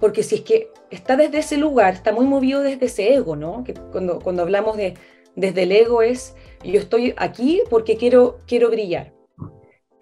Porque 0.00 0.22
si 0.22 0.36
es 0.36 0.40
que 0.40 0.70
está 0.90 1.16
desde 1.16 1.38
ese 1.38 1.58
lugar, 1.58 1.94
está 1.94 2.12
muy 2.12 2.26
movido 2.26 2.62
desde 2.62 2.86
ese 2.86 3.14
ego, 3.14 3.36
¿no? 3.36 3.62
Que 3.62 3.74
cuando, 3.74 4.20
cuando 4.20 4.42
hablamos 4.42 4.76
de 4.76 4.94
desde 5.36 5.62
el 5.62 5.72
ego 5.72 6.02
es, 6.02 6.34
yo 6.64 6.80
estoy 6.80 7.14
aquí 7.16 7.62
porque 7.70 7.96
quiero, 7.96 8.38
quiero 8.46 8.70
brillar. 8.70 9.12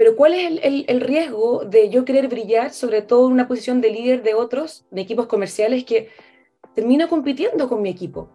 Pero 0.00 0.16
¿cuál 0.16 0.32
es 0.32 0.62
el, 0.62 0.86
el, 0.88 1.00
riesgo 1.02 1.66
de 1.66 1.90
yo 1.90 2.06
querer 2.06 2.28
brillar, 2.28 2.72
sobre 2.72 3.02
todo 3.02 3.26
en 3.26 3.34
una 3.34 3.46
posición 3.46 3.82
de 3.82 3.90
líder 3.90 4.22
de 4.22 4.32
otros, 4.32 4.86
de 4.90 5.02
equipos 5.02 5.26
comerciales, 5.26 5.84
que 5.84 6.08
termino 6.74 7.06
compitiendo 7.06 7.68
con 7.68 7.82
mi 7.82 7.90
equipo? 7.90 8.30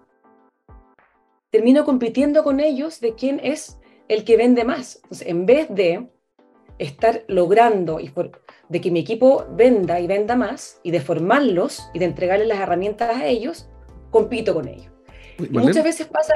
Termino 1.50 1.84
compitiendo 1.84 2.44
con 2.44 2.60
ellos 2.60 3.00
de 3.00 3.16
quién 3.16 3.42
es 3.44 3.80
el 4.10 4.24
que 4.26 4.38
vende 4.38 4.64
más. 4.64 4.98
Entonces, 4.98 5.28
en 5.28 5.48
vez 5.48 5.68
de 5.72 6.08
estar 6.78 7.24
logrando 7.28 8.00
y 8.00 8.14
de 8.70 8.80
que 8.80 8.92
mi 8.92 9.00
equipo 9.00 9.48
venda 9.50 10.00
y 10.00 10.06
venda 10.06 10.36
más, 10.36 10.80
y 10.84 10.92
de 10.92 11.02
formarlos 11.02 11.90
y 11.96 11.98
de 11.98 12.06
entregarles 12.06 12.48
las 12.48 12.60
herramientas 12.60 13.10
a 13.10 13.26
ellos, 13.26 13.68
compito 14.12 14.54
con 14.54 14.68
ellos. 14.68 14.95
Muchas 15.52 15.84
veces 15.84 16.08
pasa 16.08 16.34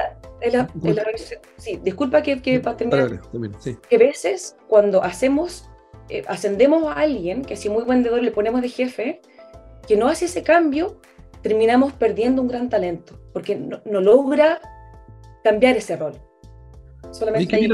sí, 1.56 1.80
disculpa 1.82 2.22
que, 2.22 2.40
que 2.40 2.60
para 2.60 2.76
terminar, 2.76 3.20
que 3.88 3.96
a 3.96 3.98
veces 3.98 4.56
cuando 4.68 5.02
hacemos, 5.02 5.68
eh, 6.08 6.22
ascendemos 6.28 6.84
a 6.84 6.94
alguien, 7.00 7.44
que 7.44 7.56
si 7.56 7.68
muy 7.68 7.84
vendedor 7.84 8.22
le 8.22 8.30
ponemos 8.30 8.62
de 8.62 8.68
jefe, 8.68 9.20
que 9.86 9.96
no 9.96 10.08
hace 10.08 10.26
ese 10.26 10.42
cambio, 10.42 11.00
terminamos 11.42 11.92
perdiendo 11.92 12.42
un 12.42 12.48
gran 12.48 12.68
talento, 12.68 13.18
porque 13.32 13.56
no, 13.56 14.00
logra 14.00 14.60
cambiar 15.42 15.76
ese 15.76 15.96
rol. 15.96 16.14
Solamente 17.10 17.56
ahí 17.56 17.68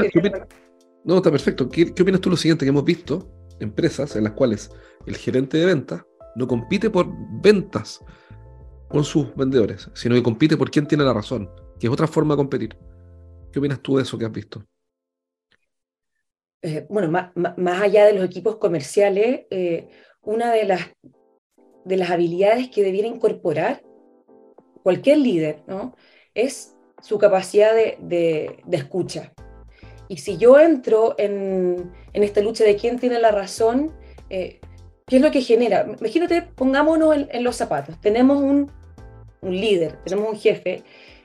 No, 1.03 1.17
está 1.17 1.31
perfecto. 1.31 1.69
¿Qué, 1.69 1.93
¿Qué 1.93 2.01
opinas 2.01 2.21
tú 2.21 2.29
lo 2.29 2.37
siguiente 2.37 2.65
que 2.65 2.69
hemos 2.69 2.85
visto? 2.85 3.29
Empresas 3.59 4.15
en 4.15 4.23
las 4.23 4.33
cuales 4.33 4.71
el 5.05 5.15
gerente 5.17 5.57
de 5.57 5.65
ventas 5.65 6.03
no 6.35 6.47
compite 6.47 6.89
por 6.89 7.07
ventas 7.41 8.01
con 8.87 9.03
sus 9.03 9.35
vendedores, 9.35 9.89
sino 9.93 10.15
que 10.15 10.23
compite 10.23 10.57
por 10.57 10.71
quién 10.71 10.87
tiene 10.87 11.03
la 11.03 11.13
razón 11.13 11.49
que 11.79 11.87
es 11.87 11.93
otra 11.93 12.07
forma 12.07 12.33
de 12.33 12.37
competir. 12.37 12.77
¿Qué 13.51 13.59
opinas 13.59 13.81
tú 13.81 13.97
de 13.97 14.03
eso 14.03 14.17
que 14.17 14.25
has 14.25 14.31
visto? 14.31 14.63
Eh, 16.61 16.85
bueno, 16.89 17.09
más, 17.09 17.31
más, 17.35 17.81
allá 17.81 18.05
de 18.05 18.13
los 18.13 18.25
equipos 18.25 18.57
comerciales, 18.57 19.45
eh, 19.51 19.89
una 20.21 20.51
de 20.51 20.65
las, 20.65 20.81
de 21.85 21.97
las 21.97 22.09
habilidades 22.09 22.69
que 22.69 22.83
debiera 22.83 23.07
incorporar 23.07 23.83
cualquier 24.83 25.19
líder 25.19 25.63
¿no? 25.67 25.95
es 26.33 26.75
su 27.01 27.17
capacidad 27.19 27.73
de, 27.73 27.97
de, 27.99 28.77
escucha. 28.77 29.33
Y 30.09 30.17
si 30.17 30.37
yo 30.37 30.59
entro 30.59 31.15
en, 31.17 31.91
en, 32.13 32.23
esta 32.23 32.41
lucha 32.41 32.63
de 32.63 32.75
quién 32.75 32.97
tiene 32.97 33.19
la 33.19 33.31
razón, 33.31 33.93
eh, 34.29 34.59
¿qué 35.05 35.17
es 35.17 35.21
lo 35.21 35.31
que 35.31 35.41
genera? 35.41 35.85
Imagínate, 35.99 36.41
pongámonos 36.41 37.15
en, 37.15 37.27
en 37.31 37.43
los 37.43 37.55
zapatos. 37.55 37.99
Tenemos 38.01 38.41
un, 38.41 38.71
un 39.41 39.55
líder, 39.55 39.99
tenemos 40.03 40.29
un 40.29 40.39
jefe 40.39 40.83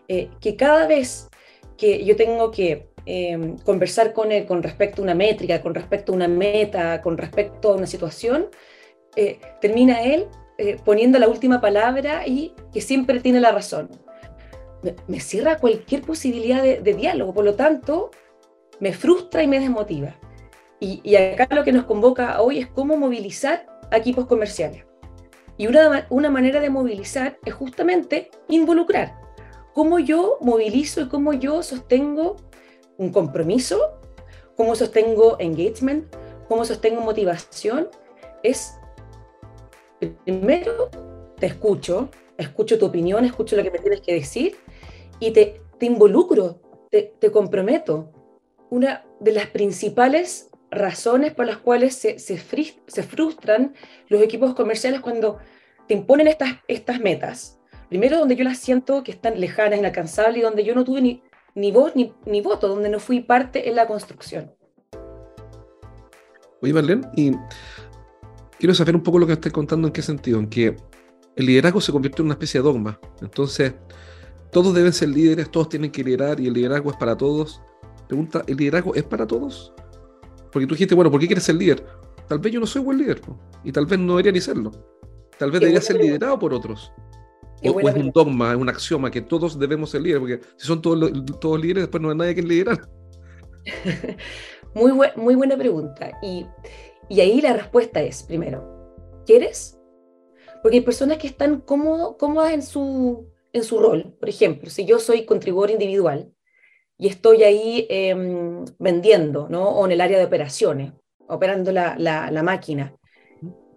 eh, 0.09 0.29
que 0.41 0.57
cada 0.57 0.87
vez 0.87 1.29
que 1.77 2.05
yo 2.05 2.17
tengo 2.17 2.51
que 2.51 2.89
em, 3.07 3.57
conversar 3.59 4.13
con 4.13 4.31
él 4.31 4.47
con 4.47 4.63
respecto 4.63 5.03
a 5.03 5.05
una 5.05 5.15
métrica, 5.15 5.61
con 5.61 5.75
respecto 5.75 6.13
a 6.13 6.17
una 6.17 6.29
meta, 6.29 7.01
con 7.03 7.17
respecto 7.19 7.73
a 7.73 7.77
una 7.77 7.87
situación, 7.87 8.49
eh, 9.17 9.41
termina 9.61 10.03
él 10.03 10.27
eh, 10.59 10.77
poniendo 10.85 11.19
la 11.19 11.29
última 11.29 11.61
palabra 11.61 12.27
y 12.27 12.55
que 12.73 12.81
siempre 12.81 13.21
tiene 13.21 13.41
la 13.41 13.53
razón. 13.53 13.91
Me, 15.07 15.21
cierra 15.21 15.59
cualquier 15.59 16.03
posibilidad 16.03 16.63
de, 16.63 16.95
diálogo, 16.95 17.33
por 17.33 17.45
lo 17.45 17.55
tanto, 17.55 18.11
me 18.81 18.93
frustra 18.93 19.43
y 19.43 19.47
me 19.47 19.61
desmotiva. 19.61 20.17
Y, 20.81 21.01
y, 21.05 21.15
acá 21.15 21.47
lo 21.55 21.63
que 21.63 21.73
nos 21.73 21.85
convoca 21.85 22.41
hoy 22.43 22.59
es 22.59 22.67
cómo 22.67 22.97
movilizar 22.97 23.67
a 23.93 23.97
equipos 23.97 24.27
comerciales. 24.27 24.85
Y 25.57 25.67
una, 25.67 26.07
una 26.11 26.31
manera 26.31 26.61
de 26.61 26.71
movilizar 26.71 27.39
es 27.45 27.55
justamente 27.55 28.31
involucrar. 28.49 29.21
Cómo 29.75 29.99
yo 29.99 30.39
movilizo 30.41 31.01
y 31.01 31.09
cómo 31.09 31.33
yo 31.33 31.63
sostengo 31.63 32.37
un 32.99 33.11
compromiso, 33.11 34.01
cómo 34.57 34.75
sostengo 34.75 35.37
engagement, 35.39 36.15
cómo 36.49 36.65
sostengo 36.65 37.01
motivación, 37.01 37.89
es 38.43 38.79
primero 40.25 40.91
te 41.39 41.47
escucho, 41.47 42.09
escucho 42.37 42.79
tu 42.79 42.87
opinión, 42.87 43.25
escucho 43.25 43.57
lo 43.57 43.63
que 43.63 43.71
me 43.71 43.79
tienes 43.79 44.01
que 44.01 44.15
decir 44.15 44.57
y 45.19 45.33
te, 45.33 45.61
te 45.79 45.87
involucro, 45.87 46.61
te, 46.91 47.15
te, 47.19 47.31
comprometo. 47.31 48.13
Una 48.71 49.05
de 49.21 49.33
las 49.33 49.47
principales 49.49 50.51
razones 50.73 51.33
por 51.33 51.47
las 51.47 51.59
cuales 51.59 51.95
se, 51.95 52.19
se, 52.19 52.37
se 52.37 53.03
frustran 53.05 53.75
los 54.09 54.21
equipos 54.21 54.55
comerciales 54.55 55.01
cuando 55.01 55.39
te 55.87 55.95
imponen 55.95 56.27
estas, 56.27 56.57
estas 56.67 56.99
metas 56.99 57.61
Primero, 57.93 58.19
donde 58.19 58.37
yo 58.37 58.45
las 58.45 58.57
siento 58.57 59.03
que 59.05 59.13
están 59.13 59.39
lejanas, 59.39 59.79
inalcanzables 59.79 60.39
y 60.39 60.41
donde 60.41 60.65
yo 60.65 60.75
no 60.75 60.83
tuve 60.83 61.03
ni, 61.03 61.23
ni 61.55 61.71
voz 61.73 61.95
ni, 61.95 62.15
ni 62.25 62.41
voto, 62.41 62.67
donde 62.67 62.89
no 62.89 62.99
fui 62.99 63.21
parte 63.21 63.69
en 63.69 63.77
la 63.77 63.87
construcción. 63.87 64.51
Oye, 66.63 66.73
Marlene, 66.73 67.07
y 67.15 67.33
quiero 68.59 68.75
saber 68.75 68.97
un 68.97 69.03
poco 69.03 69.19
lo 69.19 69.27
que 69.27 69.35
estás 69.35 69.53
contando, 69.53 69.89
en 69.89 69.93
qué 69.93 70.01
sentido, 70.01 70.39
en 70.39 70.49
que 70.49 70.75
el 71.37 71.45
liderazgo 71.45 71.83
se 71.83 71.93
convierte 71.93 72.23
en 72.23 72.29
una 72.29 72.33
especie 72.33 72.61
de 72.61 72.65
dogma. 72.65 72.99
Entonces, 73.21 73.75
todos 74.51 74.73
deben 74.75 74.95
ser 74.95 75.11
líderes, 75.11 75.51
todos 75.51 75.69
tienen 75.69 75.91
que 75.91 76.03
liderar 76.03 76.41
y 76.41 76.47
el 76.47 76.55
liderazgo 76.55 76.93
es 76.93 76.97
para 76.97 77.15
todos. 77.15 77.61
Pregunta, 78.09 78.43
¿el 78.47 78.57
liderazgo 78.57 78.95
es 78.95 79.03
para 79.03 79.27
todos? 79.27 79.75
Porque 80.53 80.67
tú 80.67 80.75
dijiste, 80.75 80.95
bueno, 80.95 81.11
¿por 81.11 81.19
qué 81.21 81.27
quieres 81.27 81.45
ser 81.45 81.55
líder? 81.57 81.85
Tal 82.29 82.39
vez 82.39 82.53
yo 82.53 82.61
no 82.61 82.67
soy 82.67 82.83
buen 82.83 82.99
líder, 82.99 83.21
y 83.65 83.73
tal 83.73 83.87
vez 83.87 83.99
no 83.99 84.13
debería 84.13 84.33
ni 84.33 84.41
serlo. 84.41 84.71
Tal 85.39 85.51
vez 85.51 85.61
debería 85.61 85.81
ser 85.81 85.97
liderado 85.97 86.39
por 86.39 86.53
otros. 86.55 86.93
O, 87.65 87.81
es 87.81 87.97
un 87.97 88.11
dogma, 88.11 88.53
es 88.53 88.57
un 88.59 88.69
axioma 88.69 89.11
que 89.11 89.23
todos 89.23 89.59
debemos 89.59 89.91
ser 89.91 90.03
líderes, 90.03 90.21
porque 90.21 90.41
si 90.57 90.67
son 90.67 90.83
todos, 90.83 91.11
todos 91.41 91.61
líderes, 91.61 91.85
después 91.85 92.03
no 92.03 92.11
hay 92.11 92.17
nadie 92.17 92.35
que 92.35 92.43
liderar. 92.43 92.89
muy, 94.75 94.93
muy 95.17 95.35
buena 95.35 95.57
pregunta. 95.57 96.13
Y, 96.23 96.47
y 97.09 97.21
ahí 97.21 97.41
la 97.41 97.55
respuesta 97.55 98.03
es, 98.03 98.23
primero, 98.23 98.95
¿quieres? 99.27 99.79
Porque 100.63 100.79
hay 100.79 100.83
personas 100.83 101.19
que 101.19 101.27
están 101.27 101.61
cómodo, 101.61 102.17
cómodas 102.17 102.53
en 102.53 102.63
su, 102.63 103.27
en 103.53 103.65
su 103.65 103.79
rol. 103.79 104.15
Por 104.19 104.29
ejemplo, 104.29 104.71
si 104.71 104.85
yo 104.85 104.99
soy 104.99 105.25
contribuidor 105.25 105.71
individual 105.71 106.33
y 107.03 107.09
estoy 107.09 107.43
ahí 107.43 107.85
em, 107.91 108.65
vendiendo, 108.79 109.49
¿no? 109.49 109.71
O 109.71 109.85
en 109.87 109.91
el 109.91 110.01
área 110.01 110.21
de 110.21 110.25
operaciones, 110.25 110.93
operando 111.27 111.73
la, 111.73 111.97
la, 111.99 112.31
la 112.31 112.45
máquina, 112.45 112.95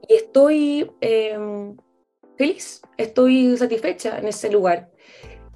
y 0.08 0.14
estoy 0.14 0.92
em, 1.02 1.76
feliz, 2.38 2.84
estoy 2.98 3.58
satisfecha 3.58 4.20
en 4.20 4.28
ese 4.28 4.52
lugar. 4.52 4.92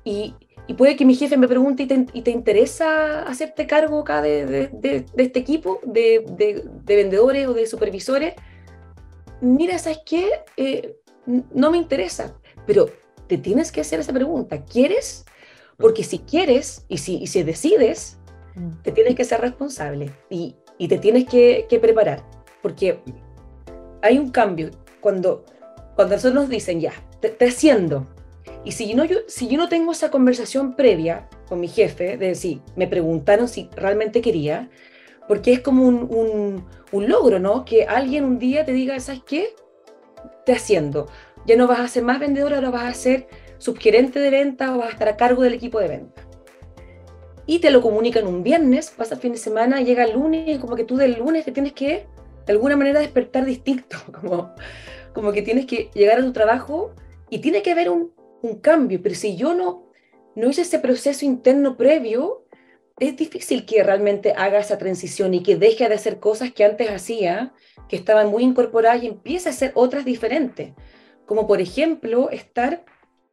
Y, 0.04 0.34
y 0.66 0.74
puede 0.74 0.96
que 0.96 1.06
mi 1.06 1.14
jefe 1.14 1.38
me 1.38 1.48
pregunte, 1.48 1.84
¿y 1.84 1.86
te, 1.86 2.08
y 2.12 2.24
te 2.24 2.32
interesa 2.32 3.22
hacerte 3.22 3.68
cargo 3.68 4.00
acá 4.00 4.24
de, 4.24 4.48
de, 4.48 4.68
de, 5.14 5.24
este 5.24 5.38
equipo 5.38 5.80
de, 5.84 6.26
vendedores 6.88 7.48
o 7.48 7.54
de 7.54 7.68
supervisores? 7.68 8.34
Mira, 9.42 9.78
¿sabes 9.78 10.00
qué? 10.08 10.28
Eh, 10.58 10.96
no 11.54 11.70
me 11.70 11.78
interesa, 11.78 12.36
pero 12.66 12.90
te 13.28 13.38
tienes 13.38 13.72
que 13.72 13.82
hacer 13.82 14.00
esa 14.00 14.12
pregunta. 14.12 14.66
¿Quieres? 14.66 15.24
Porque 15.80 16.04
si 16.04 16.20
quieres 16.20 16.86
y 16.88 16.98
si, 16.98 17.18
y 17.18 17.28
si 17.28 17.44
decides, 17.44 18.20
mm. 18.56 18.82
te 18.84 18.92
tienes 18.92 19.16
que 19.16 19.24
ser 19.24 19.42
responsable 19.42 20.12
y, 20.30 20.56
y 20.78 20.88
te 20.88 20.98
tienes 20.98 21.26
que, 21.26 21.66
que 21.70 21.80
preparar. 21.80 22.24
Porque 22.62 23.00
hay 24.02 24.18
un 24.18 24.30
cambio. 24.32 24.72
Cuando, 25.00 25.46
cuando 25.96 26.16
nosotros 26.16 26.44
nos 26.44 26.50
dicen, 26.50 26.82
ya, 26.82 26.94
te, 27.22 27.46
haciendo. 27.46 28.08
Y 28.66 28.74
si, 28.74 28.94
no, 28.94 29.06
yo, 29.06 29.20
si 29.28 29.48
yo 29.48 29.58
no 29.58 29.70
tengo 29.70 29.92
esa 29.92 30.12
conversación 30.12 30.76
previa 30.76 31.30
con 31.48 31.60
mi 31.60 31.68
jefe, 31.68 32.18
de 32.18 32.28
decir, 32.28 32.62
me 32.76 32.88
preguntaron 32.88 33.48
si 33.48 33.70
realmente 33.76 34.22
quería, 34.22 34.70
porque 35.28 35.54
es 35.54 35.60
como 35.62 35.88
un, 35.88 36.66
un, 36.92 37.08
logro, 37.08 37.40
¿no? 37.40 37.64
Que 37.64 37.86
alguien 37.86 38.26
un 38.26 38.40
día 38.40 38.66
te 38.66 38.74
diga, 38.74 39.00
¿sabes 39.00 39.22
qué? 39.26 39.56
Te 40.46 40.54
haciendo. 40.54 41.08
Ya 41.46 41.56
no 41.56 41.68
vas 41.68 41.80
a 41.80 41.88
ser 41.88 42.04
más 42.04 42.20
vendedora, 42.20 42.58
ahora 42.58 42.70
vas 42.70 42.84
a 42.84 42.94
ser 42.94 43.28
subgerente 43.60 44.20
de 44.20 44.32
ventas 44.32 44.70
o 44.70 44.80
vas 44.80 44.88
a 44.88 44.94
estar 44.94 45.08
a 45.08 45.18
cargo 45.18 45.44
del 45.44 45.54
equipo 45.54 45.80
de 45.80 45.88
ventas. 45.88 46.26
Y 47.46 47.60
te 47.60 47.72
lo 47.72 47.82
comunican 47.82 48.28
un 48.28 48.44
viernes, 48.44 48.90
pasa 48.90 49.16
el 49.16 49.22
fin 49.22 49.34
de 49.34 49.38
semana, 49.38 49.82
llega 49.82 50.04
el 50.04 50.14
lunes, 50.14 50.60
como 50.60 50.76
que 50.76 50.84
tú 50.84 50.98
del 50.98 51.20
lunes 51.20 51.46
te 51.46 51.52
tienes 51.52 51.74
que, 51.74 52.08
de 52.46 52.52
alguna 52.54 52.76
manera, 52.76 53.00
despertar 53.00 53.46
distinto, 53.46 53.98
como 54.20 54.52
como 55.14 55.32
que 55.32 55.42
tienes 55.42 55.66
que 55.66 55.90
llegar 55.94 56.20
a 56.20 56.24
tu 56.24 56.34
trabajo 56.34 56.94
y 57.30 57.40
tiene 57.40 57.62
que 57.62 57.72
haber 57.72 57.90
un, 57.90 58.14
un 58.42 58.60
cambio, 58.60 59.02
pero 59.02 59.16
si 59.16 59.36
yo 59.36 59.54
no, 59.54 59.92
no 60.36 60.50
hice 60.50 60.62
ese 60.62 60.80
proceso 60.80 61.26
interno 61.26 61.78
previo, 61.78 62.46
es 63.00 63.16
difícil 63.16 63.66
que 63.66 63.84
realmente 63.84 64.34
haga 64.36 64.60
esa 64.60 64.78
transición 64.78 65.34
y 65.34 65.44
que 65.44 65.56
deje 65.56 65.88
de 65.88 65.96
hacer 65.96 66.20
cosas 66.20 66.52
que 66.52 66.66
antes 66.66 66.90
hacía, 66.90 67.54
que 67.88 67.96
estaban 67.96 68.30
muy 68.30 68.44
incorporadas 68.44 69.04
y 69.04 69.08
empiece 69.08 69.50
a 69.50 69.52
hacer 69.52 69.72
otras 69.76 70.06
diferentes, 70.06 70.74
como 71.26 71.48
por 71.48 71.62
ejemplo 71.62 72.30
estar 72.30 72.84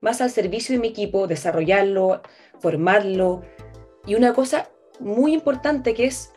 más 0.01 0.21
al 0.21 0.31
servicio 0.31 0.75
de 0.75 0.81
mi 0.81 0.89
equipo, 0.89 1.27
desarrollarlo, 1.27 2.23
formarlo, 2.61 3.43
y 4.07 4.15
una 4.15 4.33
cosa 4.33 4.69
muy 5.01 5.35
importante 5.35 5.95
que 5.95 6.07
es 6.07 6.33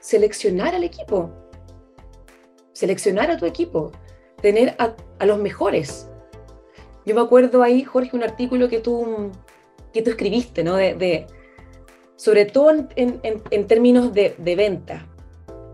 seleccionar 0.00 0.74
al 0.74 0.84
equipo. 0.84 1.30
Seleccionar 2.72 3.30
a 3.30 3.36
tu 3.36 3.46
equipo. 3.46 3.92
Tener 4.40 4.74
a, 4.78 4.94
los 5.26 5.38
mejores. 5.38 6.08
Yo 7.04 7.14
me 7.14 7.20
acuerdo 7.20 7.62
ahí, 7.62 7.84
Jorge, 7.84 8.16
un 8.16 8.22
artículo 8.22 8.68
que 8.68 8.78
tú, 8.78 9.30
que 9.92 10.00
tú 10.00 10.10
escribiste, 10.10 10.64
¿no? 10.64 10.76
De, 10.76 11.26
sobre 12.16 12.46
todo 12.46 12.70
en, 12.96 13.66
términos 13.66 14.14
de, 14.14 14.34
venta. 14.56 15.06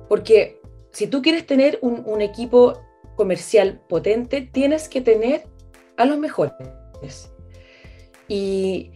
Porque 0.09 0.61
si 0.93 1.07
tú 1.07 1.23
quieres 1.23 1.47
tener 1.47 1.79
un, 1.83 2.21
equipo 2.21 2.81
comercial 3.15 3.81
potente, 3.89 4.43
tienes 4.53 4.89
que 4.89 5.01
tener 5.01 5.45
a 5.97 6.05
los 6.05 6.19
mejores. 6.19 6.53
Y, 8.29 8.91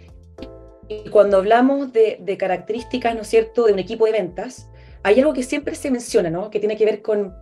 y 0.89 1.09
cuando 1.11 1.37
hablamos 1.37 1.93
de, 1.93 2.19
de, 2.21 2.37
características, 2.37 3.15
¿no 3.15 3.23
es 3.23 3.29
cierto?, 3.29 3.65
de 3.67 3.73
un 3.73 3.79
equipo 3.79 4.07
de 4.07 4.13
ventas, 4.13 4.69
hay 5.03 5.19
algo 5.21 5.33
que 5.33 5.43
siempre 5.43 5.75
se 5.75 5.91
menciona, 5.91 6.31
¿no?, 6.31 6.51
que 6.51 6.61
tiene 6.61 6.77
que 6.77 6.85
ver 6.85 7.03
con 7.03 7.35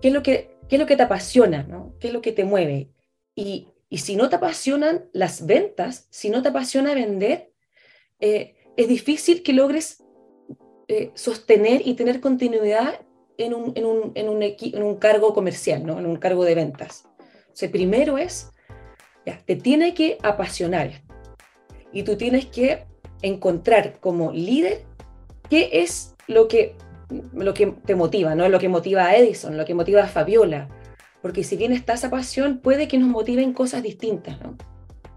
qué 0.00 0.08
es 0.08 0.14
lo 0.14 0.22
que, 0.22 0.56
qué 0.68 0.76
es 0.76 0.80
lo 0.80 0.86
que 0.86 0.96
te 0.96 1.02
apasiona, 1.02 1.64
¿no?, 1.64 1.94
qué 2.00 2.08
es 2.08 2.12
lo 2.12 2.22
que 2.22 2.32
te 2.32 2.44
mueve. 2.44 2.90
Y, 3.34 3.68
y 3.88 3.98
si 3.98 4.16
no 4.16 4.28
te 4.28 4.36
apasionan 4.36 5.04
las 5.12 5.46
ventas, 5.46 6.08
si 6.10 6.30
no 6.30 6.42
te 6.42 6.48
apasiona 6.48 6.94
vender, 6.94 7.52
eh, 8.20 8.54
es 8.76 8.88
difícil 8.88 9.42
que 9.42 9.52
logres 9.52 10.02
eh, 10.88 11.10
sostener 11.14 11.86
y 11.86 11.94
tener 11.94 12.20
continuidad 12.20 13.00
en 13.38 13.54
un, 13.54 13.72
en, 13.74 13.84
un, 13.84 14.12
en, 14.14 14.28
un 14.28 14.42
en 14.42 14.82
un, 14.82 14.96
cargo 14.96 15.34
comercial, 15.34 15.84
¿no? 15.84 15.98
en 15.98 16.06
un 16.06 16.16
cargo 16.16 16.44
de 16.44 16.54
ventas. 16.54 17.04
O 17.18 17.56
sea, 17.56 17.70
primero 17.70 18.18
es, 18.18 18.50
ya, 19.26 19.38
te 19.44 19.56
tiene 19.56 19.94
que 19.94 20.18
apasionar 20.22 21.02
y 21.92 22.02
tú 22.02 22.16
tienes 22.16 22.46
que 22.46 22.84
encontrar 23.22 23.98
como 24.00 24.32
líder 24.32 24.84
qué 25.48 25.70
es 25.72 26.14
lo 26.26 26.48
que, 26.48 26.76
lo 27.32 27.54
que 27.54 27.68
te 27.84 27.94
motiva, 27.94 28.34
¿no? 28.34 28.48
Lo 28.48 28.58
que 28.58 28.68
motiva 28.68 29.04
a 29.06 29.16
Edison, 29.16 29.56
lo 29.56 29.64
que 29.64 29.74
motiva 29.74 30.02
a 30.02 30.08
Fabiola. 30.08 30.68
Porque 31.22 31.44
si 31.44 31.56
bien 31.56 31.72
está 31.72 31.94
esa 31.94 32.10
pasión, 32.10 32.58
puede 32.58 32.88
que 32.88 32.98
nos 32.98 33.08
motiven 33.08 33.54
cosas 33.54 33.82
distintas, 33.82 34.38
¿no? 34.40 34.56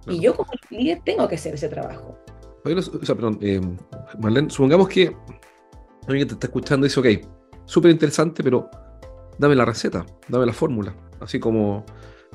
Y 0.08 0.22
yo 0.22 0.36
como 0.36 0.52
líder 0.70 1.02
tengo 1.04 1.28
que 1.28 1.36
hacer 1.36 1.56
ese 1.56 1.68
trabajo. 1.68 2.18
O 2.64 3.06
sea, 3.06 3.16
perdón, 3.16 3.40
eh, 3.42 3.60
Marlene, 4.20 4.50
supongamos 4.50 4.88
que 4.88 5.14
alguien 6.08 6.28
te 6.28 6.34
está 6.36 6.48
escuchando 6.48 6.86
dice, 6.86 7.00
ok, 7.00 7.08
súper 7.66 7.92
interesante, 7.92 8.44
pero 8.44 8.70
dame 9.38 9.56
la 9.56 9.66
receta, 9.66 10.06
dame 10.28 10.46
la 10.46 10.54
fórmula. 10.54 10.96
Así 11.20 11.40
como, 11.40 11.86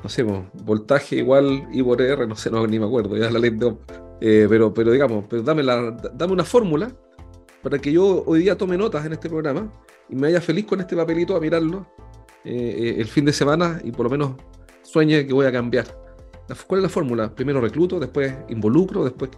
no 0.03 0.09
sé, 0.09 0.23
voltaje 0.65 1.17
igual 1.17 1.67
I 1.71 1.81
por 1.81 2.01
R, 2.01 2.27
no 2.27 2.35
sé, 2.35 2.51
no, 2.51 2.67
ni 2.67 2.77
me 2.77 2.85
acuerdo, 2.85 3.15
ya 3.15 3.31
la 3.31 3.39
ley 3.39 3.51
de 3.51 3.73
eh, 4.19 4.45
pero, 4.49 4.73
pero 4.73 4.91
digamos, 4.91 5.25
pero 5.29 5.41
dame, 5.41 5.63
la, 5.63 5.91
dame 6.13 6.33
una 6.33 6.43
fórmula 6.43 6.91
para 7.61 7.79
que 7.79 7.91
yo 7.91 8.23
hoy 8.25 8.39
día 8.39 8.57
tome 8.57 8.77
notas 8.77 9.05
en 9.05 9.13
este 9.13 9.29
programa 9.29 9.71
y 10.09 10.15
me 10.15 10.23
vaya 10.23 10.41
feliz 10.41 10.65
con 10.65 10.81
este 10.81 10.95
papelito 10.95 11.35
a 11.35 11.39
mirarlo 11.39 11.87
eh, 12.43 12.51
eh, 12.53 12.95
el 12.97 13.07
fin 13.07 13.23
de 13.23 13.33
semana 13.33 13.79
y 13.83 13.91
por 13.91 14.05
lo 14.05 14.09
menos 14.09 14.35
sueñe 14.81 15.25
que 15.25 15.33
voy 15.33 15.45
a 15.45 15.51
cambiar. 15.51 15.85
¿Cuál 16.67 16.79
es 16.79 16.83
la 16.83 16.89
fórmula? 16.89 17.33
Primero 17.33 17.61
recluto, 17.61 17.99
después 17.99 18.33
involucro, 18.49 19.05
después 19.05 19.31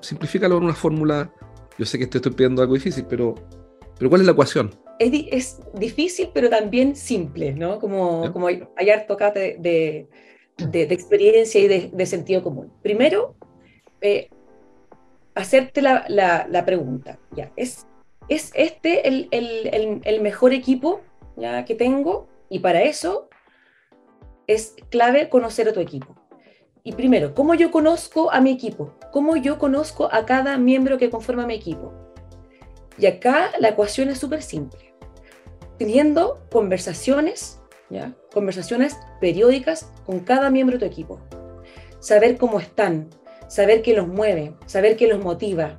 simplifícalo 0.00 0.56
en 0.58 0.64
una 0.64 0.74
fórmula. 0.74 1.32
Yo 1.78 1.86
sé 1.86 1.98
que 1.98 2.08
te 2.08 2.18
estoy 2.18 2.32
pidiendo 2.32 2.62
algo 2.62 2.74
difícil, 2.74 3.06
pero, 3.08 3.34
pero 3.96 4.08
¿cuál 4.10 4.22
es 4.22 4.26
la 4.26 4.32
ecuación? 4.32 4.70
Es, 4.98 5.12
es 5.30 5.60
difícil, 5.74 6.30
pero 6.32 6.48
también 6.48 6.96
simple, 6.96 7.52
¿no? 7.52 7.78
Como, 7.78 8.32
como 8.32 8.46
hallar 8.46 9.06
tocate 9.06 9.56
de, 9.58 10.08
de, 10.56 10.86
de, 10.86 10.94
experiencia 10.94 11.60
y 11.60 11.68
de, 11.68 11.90
de, 11.92 12.06
sentido 12.06 12.42
común. 12.42 12.72
Primero, 12.82 13.36
eh, 14.00 14.30
hacerte 15.36 15.82
la, 15.82 16.64
pregunta, 16.66 17.18
¿ya? 17.30 17.52
¿Es, 17.56 17.86
¿es 18.28 18.50
este 18.54 19.06
el, 19.06 20.20
mejor 20.20 20.52
equipo 20.52 21.02
ya, 21.36 21.64
que 21.64 21.74
tengo? 21.74 22.28
Y 22.48 22.60
para 22.60 22.82
eso 22.82 23.28
es 24.46 24.74
clave 24.90 25.28
conocer 25.28 25.68
a 25.68 25.72
tu 25.72 25.80
equipo. 25.80 26.16
Y 26.82 26.92
primero, 26.92 27.34
¿cómo 27.34 27.54
yo 27.54 27.70
conozco 27.70 28.30
a 28.32 28.40
mi 28.40 28.52
equipo? 28.52 28.94
¿Cómo 29.12 29.36
yo 29.36 29.58
conozco 29.58 30.08
a 30.10 30.24
cada 30.24 30.56
miembro 30.56 30.98
que 30.98 31.10
conforma 31.10 31.46
mi 31.46 31.54
equipo? 31.54 32.05
Y 32.98 33.06
acá 33.06 33.52
la 33.58 33.68
ecuación 33.68 34.08
es 34.08 34.18
súper 34.18 34.42
simple. 34.42 34.94
Teniendo 35.78 36.46
conversaciones, 36.50 37.60
¿ya? 37.90 38.14
conversaciones 38.32 38.96
periódicas 39.20 39.92
con 40.04 40.20
cada 40.20 40.50
miembro 40.50 40.78
de 40.78 40.86
tu 40.86 40.92
equipo. 40.92 41.20
Saber 42.00 42.36
cómo 42.36 42.60
están, 42.60 43.10
saber 43.48 43.82
qué 43.82 43.94
los 43.94 44.08
mueve, 44.08 44.54
saber 44.66 44.96
qué 44.96 45.06
los 45.06 45.22
motiva, 45.22 45.78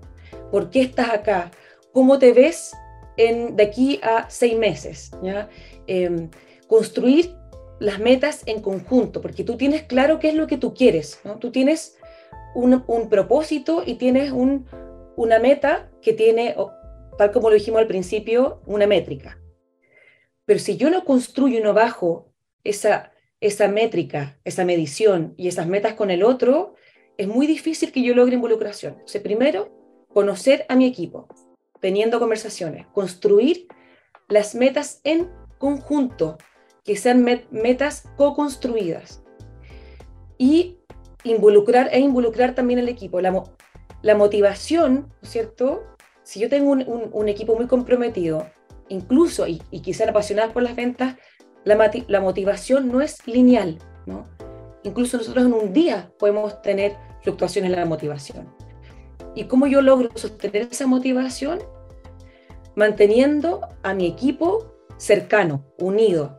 por 0.51 0.69
qué 0.69 0.81
estás 0.81 1.09
acá, 1.09 1.51
cómo 1.91 2.19
te 2.19 2.33
ves 2.33 2.73
en, 3.17 3.55
de 3.55 3.63
aquí 3.63 3.99
a 4.03 4.29
seis 4.29 4.57
meses. 4.57 5.11
¿ya? 5.23 5.49
Em, 5.87 6.29
construir 6.67 7.35
las 7.79 7.99
metas 7.99 8.43
en 8.45 8.61
conjunto, 8.61 9.21
porque 9.21 9.43
tú 9.43 9.57
tienes 9.57 9.83
claro 9.83 10.19
qué 10.19 10.29
es 10.29 10.35
lo 10.35 10.47
que 10.47 10.57
tú 10.57 10.73
quieres, 10.73 11.19
¿no? 11.23 11.37
tú 11.37 11.51
tienes 11.51 11.97
un, 12.55 12.83
un 12.87 13.09
propósito 13.09 13.83
y 13.85 13.95
tienes 13.95 14.31
un, 14.31 14.65
una 15.15 15.39
meta 15.39 15.89
que 16.01 16.13
tiene, 16.13 16.55
tal 17.17 17.31
como 17.31 17.49
lo 17.49 17.55
dijimos 17.55 17.81
al 17.81 17.87
principio, 17.87 18.61
una 18.65 18.87
métrica. 18.87 19.39
Pero 20.45 20.59
si 20.59 20.77
yo 20.77 20.89
no 20.89 21.03
construyo 21.03 21.59
y 21.59 21.61
no 21.61 21.73
bajo 21.73 22.33
esa, 22.63 23.11
esa 23.41 23.67
métrica, 23.67 24.39
esa 24.45 24.63
medición 24.63 25.33
y 25.37 25.47
esas 25.47 25.67
metas 25.67 25.93
con 25.93 26.09
el 26.09 26.23
otro, 26.23 26.75
es 27.17 27.27
muy 27.27 27.47
difícil 27.47 27.91
que 27.91 28.03
yo 28.03 28.15
logre 28.15 28.35
involucración. 28.35 28.93
Entonces, 28.93 29.21
primero, 29.21 29.71
conocer 30.13 30.65
a 30.69 30.75
mi 30.75 30.85
equipo, 30.85 31.27
teniendo 31.81 32.19
conversaciones, 32.19 32.87
construir 32.87 33.67
las 34.29 34.55
metas 34.55 35.01
en 35.03 35.29
conjunto, 35.57 36.37
que 36.83 36.95
sean 36.95 37.23
metas 37.51 38.07
co-construidas. 38.15 39.23
Y 40.37 40.77
involucrar 41.23 41.89
e 41.91 41.99
involucrar 41.99 42.55
también 42.55 42.79
al 42.79 42.89
equipo. 42.89 43.19
La, 43.19 43.43
la 44.01 44.15
motivación, 44.15 45.13
cierto? 45.23 45.96
Si 46.27 46.41
yo 46.41 46.49
tengo 46.49 46.71
un, 46.71 47.29
equipo 47.29 47.55
muy 47.55 47.67
comprometido, 47.67 48.47
incluso, 48.89 49.47
y, 49.47 49.61
y 49.71 49.79
quizás 49.79 50.09
apasionado 50.09 50.51
por 50.51 50.61
las 50.61 50.75
ventas, 50.75 51.15
la, 51.63 51.89
la 52.09 52.19
motivación 52.19 52.91
no 52.91 52.99
es 52.99 53.25
lineal, 53.25 53.77
¿no? 54.05 54.27
Incluso 54.83 55.15
nosotros 55.15 55.45
en 55.45 55.53
un 55.53 55.71
día 55.71 56.11
podemos 56.19 56.61
tener 56.61 56.97
fluctuaciones 57.21 57.71
en 57.71 57.79
la 57.79 57.85
motivación. 57.85 58.53
¿Y 59.35 59.45
cómo 59.45 59.67
yo 59.67 59.81
logro 59.81 60.09
sostener 60.15 60.67
esa 60.69 60.85
motivación? 60.85 61.59
Manteniendo 62.75 63.61
a 63.81 63.93
mi 63.93 64.05
equipo 64.05 64.75
cercano, 64.97 65.63
unido, 65.79 66.35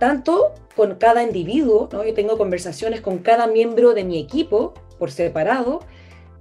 tanto 0.00 0.52
con 0.74 0.96
cada 0.96 1.22
individuo, 1.22 1.88
¿no? 1.92 2.02
yo 2.02 2.12
tengo 2.12 2.38
conversaciones 2.38 3.02
con 3.02 3.18
cada 3.18 3.46
miembro 3.46 3.94
de 3.94 4.02
mi 4.02 4.18
equipo 4.18 4.74
por 4.98 5.12
separado, 5.12 5.78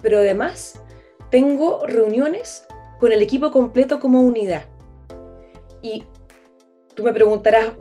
pero 0.01 0.17
además 0.17 0.81
tengo 1.29 1.85
reuniones 1.85 2.63
con 2.99 3.11
el 3.11 3.21
equipo 3.21 3.51
completo 3.51 3.99
como 3.99 4.21
unidad. 4.21 4.63
Y 5.81 6.03
tú 6.95 7.03
me 7.03 7.13
preguntarás, 7.13 7.71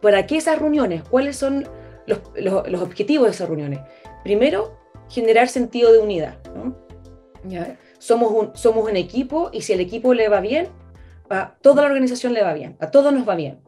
¿para 0.00 0.26
qué 0.26 0.36
esas 0.36 0.58
reuniones? 0.58 1.02
¿Cuáles 1.08 1.36
son 1.36 1.66
los, 2.06 2.20
los, 2.34 2.68
los 2.68 2.82
objetivos 2.82 3.26
de 3.26 3.32
esas 3.32 3.48
reuniones? 3.48 3.80
Primero, 4.24 4.78
generar 5.08 5.48
sentido 5.48 5.92
de 5.92 5.98
unidad. 5.98 6.38
Somos, 7.98 8.32
un, 8.32 8.56
somos 8.56 8.88
un 8.88 8.96
equipo 8.96 9.50
y 9.52 9.62
si 9.62 9.72
el 9.72 9.80
equipo 9.80 10.14
le 10.14 10.28
va 10.28 10.40
bien, 10.40 10.68
a 11.28 11.56
toda 11.60 11.82
la 11.82 11.88
organización 11.88 12.34
le 12.34 12.42
va 12.42 12.52
bien, 12.54 12.76
a 12.80 12.90
todos 12.90 13.12
nos 13.12 13.28
va 13.28 13.34
bien. 13.34 13.60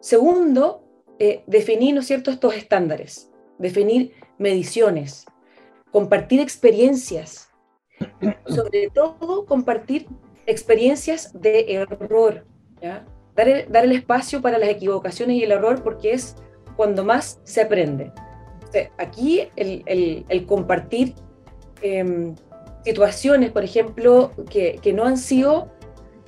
Segundo, 0.00 0.84
eh, 1.18 1.44
definir 1.46 1.94
¿no 1.94 2.00
es 2.00 2.06
cierto? 2.06 2.30
estos 2.30 2.54
estándares, 2.54 3.30
definir 3.58 4.12
mediciones, 4.38 5.26
compartir 5.90 6.40
experiencias, 6.40 7.50
sobre 8.46 8.90
todo 8.92 9.46
compartir 9.46 10.06
experiencias 10.46 11.30
de 11.32 11.74
error, 11.74 12.44
Dar, 13.34 13.48
el, 13.48 13.72
dar 13.72 13.84
el 13.84 13.92
espacio 13.92 14.42
para 14.42 14.58
las 14.58 14.68
equivocaciones 14.68 15.36
y 15.36 15.42
el 15.42 15.52
error 15.52 15.82
porque 15.82 16.12
es 16.12 16.36
cuando 16.76 17.02
más 17.02 17.40
se 17.44 17.62
aprende 17.62 18.12
aquí 18.98 19.48
el, 19.56 20.46
compartir 20.46 21.14
em, 21.82 22.34
situaciones, 22.84 23.50
por 23.50 23.64
ejemplo, 23.64 24.32
que, 24.50 24.92
no 24.94 25.04
han 25.04 25.16
sido, 25.16 25.70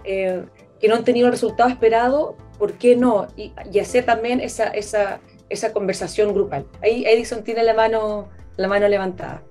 eh, 0.05 0.45
que 0.81 0.89
no 0.89 0.95
han 0.95 1.05
tenido 1.05 1.27
el 1.27 1.33
resultado 1.33 1.69
esperado, 1.69 2.37
¿por 2.59 2.75
qué 2.75 2.97
no? 2.97 3.27
Y, 3.37 3.53
hacer 3.79 4.05
también 4.05 4.41
esa, 4.41 4.69
esa, 4.69 5.21
esa, 5.49 5.73
conversación 5.73 6.33
grupal. 6.33 6.67
Ahí 6.83 7.05
Edison 7.07 7.43
tiene 7.43 7.63
la 7.63 7.75
mano, 7.75 8.29
la 8.57 8.69
mano 8.69 8.89
levantada. 8.89 9.43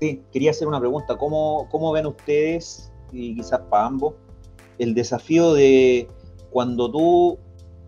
Sí, 0.00 0.22
quería 0.30 0.50
hacer 0.50 0.68
una 0.68 0.78
pregunta. 0.78 1.16
¿Cómo, 1.16 1.68
cómo 1.70 1.92
ven 1.92 2.06
ustedes, 2.06 2.92
y 3.12 3.34
quizás 3.36 3.60
para 3.70 3.86
ambos, 3.86 4.14
el 4.78 4.94
desafío 4.94 5.54
de 5.54 6.08
cuando 6.50 6.90
tú 6.90 7.38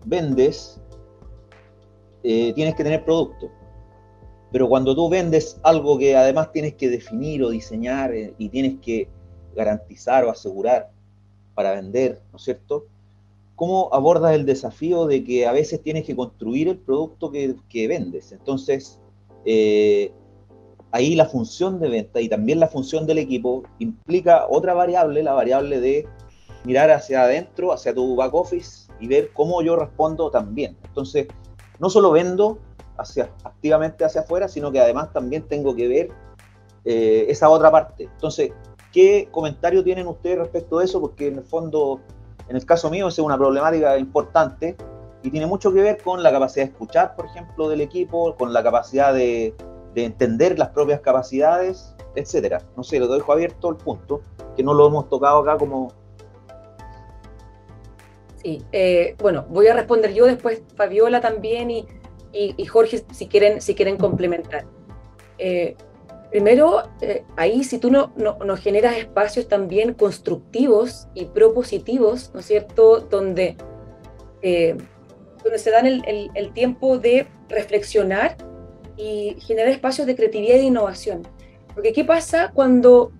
vendes, 0.05 0.81
eh, 2.23 2.51
tienes 2.53 2.75
que 2.75 2.83
tener 2.83 3.05
producto? 3.05 3.51
Pero 4.51 4.67
cuando 4.67 4.95
tú 4.95 5.07
vendes 5.09 5.59
algo 5.61 5.99
que 5.99 6.15
además 6.15 6.51
tienes 6.51 6.73
que 6.73 6.89
definir 6.89 7.43
o 7.43 7.49
diseñar 7.51 8.11
eh, 8.13 8.33
y 8.39 8.49
tienes 8.49 8.79
que 8.81 9.07
garantizar 9.55 10.25
o 10.25 10.31
asegurar 10.31 10.91
para 11.53 11.73
vender, 11.73 12.21
¿no 12.31 12.37
es 12.37 12.43
cierto? 12.43 12.87
¿Cómo 13.55 13.89
abordas 13.93 14.33
el 14.33 14.45
desafío 14.45 15.05
de 15.05 15.23
que 15.23 15.45
a 15.45 15.51
veces 15.51 15.83
tienes 15.83 16.05
que 16.05 16.15
construir 16.15 16.69
el 16.69 16.79
producto 16.79 17.31
que, 17.31 17.87
vendes? 17.87 18.31
Entonces, 18.31 18.99
eh, 19.45 20.11
ahí 20.91 21.15
la 21.15 21.25
función 21.25 21.79
de 21.79 21.89
venta 21.89 22.19
y 22.21 22.29
también 22.29 22.59
la 22.59 22.67
función 22.67 23.05
del 23.05 23.19
equipo 23.19 23.63
implica 23.79 24.47
otra 24.49 24.73
variable, 24.73 25.23
la 25.23 25.33
variable 25.33 25.79
de 25.79 26.07
mirar 26.63 26.91
hacia 26.91 27.23
adentro, 27.23 27.71
hacia 27.71 27.93
tu 27.93 28.15
back 28.15 28.33
office 28.33 28.91
y 28.99 29.07
ver 29.07 29.31
cómo 29.33 29.61
yo 29.61 29.75
respondo 29.75 30.29
también. 30.29 30.77
Entonces, 30.83 31.27
no 31.79 31.89
solo 31.89 32.11
vendo 32.11 32.59
hacia, 32.97 33.31
activamente 33.43 34.03
hacia 34.03 34.21
afuera, 34.21 34.47
sino 34.47 34.71
que 34.71 34.79
además 34.79 35.13
también 35.13 35.43
tengo 35.43 35.75
que 35.75 35.87
ver 35.87 36.09
eh, 36.85 37.25
esa 37.29 37.49
otra 37.49 37.71
parte. 37.71 38.05
Entonces, 38.05 38.51
¿qué 38.91 39.29
comentario 39.31 39.83
tienen 39.83 40.07
ustedes 40.07 40.39
respecto 40.39 40.79
de 40.79 40.85
eso? 40.85 40.99
Porque 40.99 41.27
en 41.27 41.37
el 41.37 41.43
fondo, 41.43 42.01
en 42.49 42.55
el 42.55 42.65
caso 42.65 42.89
mío, 42.89 43.07
es 43.07 43.19
una 43.19 43.37
problemática 43.37 43.97
importante 43.97 44.75
y 45.21 45.29
tiene 45.29 45.45
mucho 45.45 45.71
que 45.71 45.81
ver 45.81 46.01
con 46.01 46.23
la 46.23 46.31
capacidad 46.31 46.65
de 46.65 46.71
escuchar, 46.71 47.15
por 47.15 47.27
ejemplo, 47.27 47.69
del 47.69 47.81
equipo, 47.81 48.35
con 48.35 48.51
la 48.53 48.63
capacidad 48.63 49.13
de, 49.13 49.53
de 49.93 50.05
entender 50.05 50.57
las 50.59 50.69
propias 50.69 51.01
capacidades, 51.01 51.95
etcétera. 52.15 52.61
No 52.75 52.83
sé, 52.83 52.99
lo 52.99 53.07
dejo 53.07 53.31
abierto 53.31 53.69
el 53.69 53.77
punto, 53.77 54.21
que 54.55 54.63
no 54.63 54.73
lo 54.73 54.87
hemos 54.87 55.09
tocado 55.09 55.39
acá 55.39 55.57
como... 55.57 55.91
Sí, 58.43 58.63
eh, 58.71 59.15
bueno, 59.19 59.45
voy 59.49 59.67
a 59.67 59.73
responder 59.73 60.13
yo 60.13 60.25
después, 60.25 60.61
Fabiola 60.75 61.19
también 61.19 61.69
y, 61.71 61.85
y, 62.31 62.65
Jorge, 62.65 63.03
si 63.11 63.27
quieren, 63.27 63.59
si 63.59 63.75
quieren 63.75 63.97
complementar. 63.97 64.65
Eh, 65.37 65.75
primero, 66.31 66.83
eh, 67.01 67.25
ahí 67.35 67.65
si 67.65 67.79
tú 67.79 67.91
no, 67.91 68.13
no, 68.15 68.55
generas 68.55 68.95
espacios 68.95 69.49
también 69.49 69.93
constructivos 69.93 71.09
y 71.13 71.25
propositivos, 71.25 72.31
¿no 72.33 72.39
es 72.39 72.45
cierto?, 72.45 73.01
donde, 73.01 73.57
donde 75.43 75.57
se 75.59 75.71
dan 75.71 75.85
el, 75.85 76.31
el 76.33 76.53
tiempo 76.53 76.97
de 76.97 77.27
reflexionar 77.49 78.37
y 78.99 79.37
generar 79.39 79.69
espacios 79.69 80.05
de 80.05 80.15
creatividad 80.15 80.57
e 80.57 80.63
innovación. 80.63 81.25
Porque 81.73 81.93
¿qué 81.93 82.03
pasa 82.03 82.51
cuando 82.53 83.13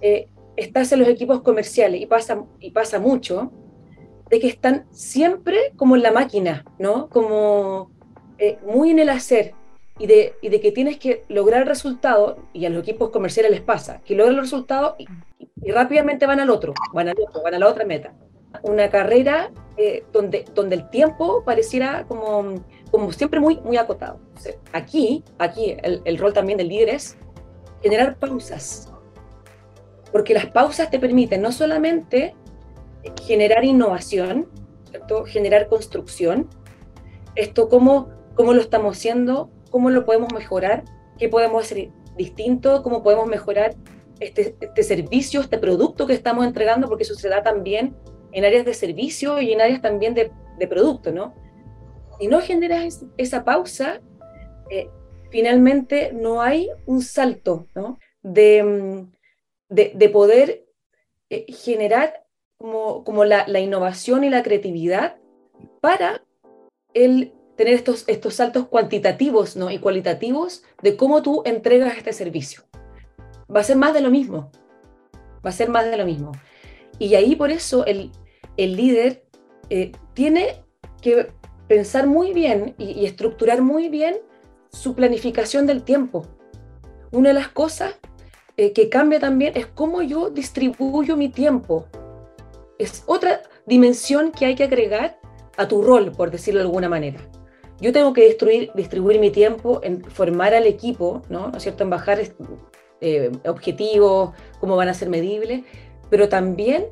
eh, 0.00 0.28
estás 0.56 0.92
en 0.92 1.00
los 1.00 1.08
equipos 1.08 1.42
comerciales? 1.42 2.00
Y 2.00 2.06
pasa, 2.06 2.44
y 2.60 2.70
pasa 2.70 3.00
mucho, 3.00 3.50
de 4.30 4.38
que 4.38 4.46
están 4.46 4.86
siempre 4.92 5.72
como 5.76 5.96
en 5.96 6.02
la 6.02 6.12
máquina, 6.12 6.64
¿no? 6.78 7.08
Como 7.08 7.90
eh, 8.38 8.58
muy 8.64 8.90
en 8.90 9.00
el 9.00 9.08
hacer 9.08 9.54
y 9.98 10.06
de, 10.06 10.34
y 10.42 10.48
de, 10.48 10.60
que 10.60 10.70
tienes 10.70 10.98
que 10.98 11.24
lograr 11.28 11.62
el 11.62 11.68
resultado, 11.68 12.38
y 12.52 12.64
a 12.66 12.70
los 12.70 12.82
equipos 12.82 13.10
comerciales 13.10 13.50
les 13.50 13.62
pasa, 13.62 14.02
que 14.04 14.14
logran 14.14 14.36
el 14.36 14.42
resultado 14.42 14.94
y, 14.98 15.06
y 15.62 15.72
rápidamente 15.72 16.26
van 16.26 16.38
al 16.38 16.50
otro, 16.50 16.72
van 16.92 17.08
al 17.08 17.16
otro, 17.18 17.42
van 17.42 17.54
a 17.54 17.58
la 17.58 17.68
otra 17.68 17.84
meta. 17.84 18.14
Una 18.62 18.90
carrera 18.90 19.50
eh, 19.76 20.04
donde, 20.12 20.44
donde 20.54 20.76
el 20.76 20.90
tiempo 20.90 21.42
pareciera 21.44 22.04
como 22.06 22.56
como 22.90 23.12
siempre 23.12 23.40
muy, 23.40 23.60
muy 23.60 23.76
acotado. 23.76 24.20
aquí, 24.72 25.24
aquí 25.38 25.76
el, 25.82 26.18
rol 26.18 26.32
también 26.32 26.58
del 26.58 26.68
líder 26.68 26.90
es 26.90 27.18
generar 27.82 28.18
pausas, 28.18 28.92
porque 30.12 30.34
las 30.34 30.46
pausas 30.46 30.90
te 30.90 30.98
permiten 30.98 31.42
no 31.42 31.52
solamente 31.52 32.34
generar 33.22 33.64
innovación, 33.64 34.48
generar 35.26 35.68
construcción, 35.68 36.48
esto 37.34 37.68
cómo, 37.68 38.08
cómo 38.34 38.54
lo 38.54 38.60
estamos 38.60 38.96
haciendo, 38.96 39.50
cómo 39.70 39.90
lo 39.90 40.04
podemos 40.06 40.32
mejorar, 40.32 40.84
qué 41.18 41.28
podemos 41.28 41.64
hacer 41.64 41.90
distinto, 42.16 42.82
cómo 42.82 43.02
podemos 43.02 43.26
mejorar 43.26 43.74
este, 44.20 44.56
este 44.60 44.82
servicio, 44.82 45.42
este 45.42 45.58
producto 45.58 46.06
que 46.06 46.14
estamos 46.14 46.46
entregando, 46.46 46.88
porque 46.88 47.02
eso 47.02 47.14
también 47.44 47.94
en 48.32 48.44
áreas 48.44 48.64
de 48.64 48.74
servicio 48.74 49.40
y 49.40 49.52
en 49.52 49.60
áreas 49.60 49.82
también 49.82 50.14
de, 50.14 50.30
de 50.58 50.66
producto, 50.66 51.12
¿no? 51.12 51.34
si 52.18 52.28
no 52.28 52.40
generas 52.40 53.04
esa 53.16 53.44
pausa, 53.44 54.00
eh, 54.70 54.88
finalmente 55.30 56.12
no 56.12 56.40
hay 56.40 56.70
un 56.86 57.02
salto 57.02 57.68
¿no? 57.74 57.98
de, 58.22 58.62
mm, 58.62 59.12
de, 59.68 60.08
poder 60.08 60.66
eh, 61.30 61.46
generar 61.52 62.24
como, 62.58 63.04
como 63.04 63.24
la, 63.24 63.46
la, 63.46 63.60
innovación 63.60 64.24
y 64.24 64.30
la 64.30 64.42
creatividad 64.42 65.16
para 65.80 66.24
el 66.94 67.32
tener 67.56 67.74
estos, 67.74 68.04
estos 68.06 68.34
saltos 68.34 68.68
cuantitativos 68.68 69.56
¿no? 69.56 69.70
y 69.70 69.78
cualitativos 69.78 70.62
de 70.82 70.96
cómo 70.96 71.22
tú 71.22 71.42
entregas 71.44 71.96
este 71.96 72.12
servicio. 72.12 72.62
Va 73.54 73.60
a 73.60 73.64
ser 73.64 73.76
más 73.76 73.94
de 73.94 74.00
lo 74.00 74.10
mismo. 74.10 74.50
Va 75.44 75.50
a 75.50 75.52
ser 75.52 75.68
más 75.68 75.84
de 75.90 75.96
lo 75.96 76.04
mismo. 76.04 76.32
Y 76.98 77.14
ahí 77.14 77.36
por 77.36 77.50
eso 77.50 77.84
el, 77.86 78.10
el 78.56 78.76
líder 78.76 79.24
eh, 79.70 79.92
tiene 80.14 80.62
que 81.02 81.28
pensar 81.68 82.06
muy 82.06 82.32
bien 82.32 82.74
y, 82.78 83.04
estructurar 83.06 83.62
muy 83.62 83.88
bien 83.88 84.16
su 84.70 84.94
planificación 84.94 85.66
del 85.66 85.82
tiempo. 85.82 86.26
Una 87.12 87.30
de 87.30 87.34
las 87.34 87.48
cosas 87.48 87.94
eh, 88.56 88.72
que 88.72 88.88
cambia 88.88 89.20
también 89.20 89.52
es 89.56 89.66
cómo 89.66 90.02
yo 90.02 90.30
distribuyo 90.30 91.16
mi 91.16 91.28
tiempo. 91.28 91.86
Es 92.78 93.04
otra 93.06 93.42
dimensión 93.66 94.32
que 94.32 94.46
hay 94.46 94.54
que 94.54 94.64
agregar 94.64 95.18
a 95.56 95.66
tu 95.66 95.82
rol, 95.82 96.12
por 96.12 96.30
decirlo 96.30 96.60
de 96.60 96.66
alguna 96.66 96.88
manera. 96.88 97.20
Yo 97.80 97.92
tengo 97.92 98.12
que 98.12 98.26
distribuir, 98.74 99.20
mi 99.20 99.30
tiempo 99.30 99.80
en 99.82 100.02
formar 100.04 100.54
al 100.54 100.66
equipo, 100.66 101.22
¿no? 101.28 101.48
¿No 101.48 101.60
cierto? 101.60 101.84
En 101.84 101.90
bajar 101.90 102.20
eh, 103.02 103.32
objetivos, 103.46 104.30
cómo 104.60 104.76
van 104.76 104.88
a 104.88 104.94
ser 104.94 105.10
medibles, 105.10 105.64
pero 106.10 106.28
también 106.28 106.86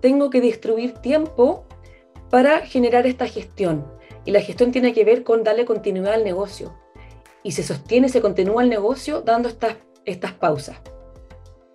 tengo 0.00 0.30
que 0.30 0.40
distribuir 0.40 0.94
tiempo 0.94 1.66
para 2.30 2.60
generar 2.60 3.06
esta 3.06 3.26
gestión, 3.26 3.86
y 4.24 4.30
la 4.30 4.42
gestión 4.42 4.72
tiene 4.72 4.92
que 4.92 5.04
ver 5.04 5.24
con 5.24 5.42
darle 5.42 5.64
continuidad 5.64 6.12
al 6.12 6.22
negocio. 6.22 6.74
Y 7.42 7.52
se 7.52 7.62
sostiene, 7.62 8.10
se 8.10 8.20
continúa 8.20 8.62
el 8.62 8.68
negocio 8.68 9.22
dando 9.22 9.48
estas, 9.48 9.76
estas 10.04 10.32
pausas. 10.34 10.76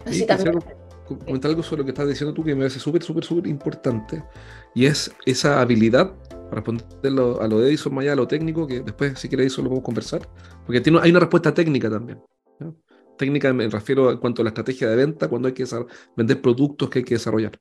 Así 0.05 0.25
también. 0.25 0.59
Comentar 1.07 1.49
algo 1.49 1.63
sobre 1.63 1.79
lo 1.79 1.85
que 1.85 1.91
estás 1.91 2.07
diciendo 2.07 2.33
tú 2.33 2.43
que 2.43 2.53
me 2.53 2.61
parece 2.61 2.79
súper, 2.79 3.01
súper, 3.01 3.23
súper 3.23 3.47
importante. 3.47 4.23
Y 4.75 4.85
es 4.85 5.11
esa 5.25 5.61
habilidad, 5.61 6.13
para 6.49 6.61
responder 6.61 6.85
a 7.41 7.47
lo 7.47 7.59
de 7.59 7.69
Edison 7.69 7.93
Maya, 7.93 8.13
a 8.13 8.15
lo 8.15 8.27
técnico, 8.27 8.67
que 8.67 8.81
después, 8.81 9.19
si 9.19 9.27
quieres, 9.27 9.47
eso 9.47 9.61
lo 9.61 9.69
podemos 9.69 9.85
conversar. 9.85 10.21
Porque 10.65 10.79
tiene, 10.79 10.99
hay 11.01 11.09
una 11.09 11.21
respuesta 11.21 11.53
técnica 11.53 11.89
también. 11.89 12.21
Técnica 13.17 13.53
me 13.53 13.67
refiero 13.67 14.11
en 14.11 14.17
cuanto 14.17 14.41
a 14.41 14.45
la 14.45 14.49
estrategia 14.49 14.89
de 14.89 14.95
venta, 14.95 15.27
cuando 15.27 15.47
hay 15.47 15.53
que 15.53 15.65
vender 16.15 16.41
productos 16.41 16.89
que 16.89 16.99
hay 16.99 17.05
que 17.05 17.15
desarrollar. 17.15 17.59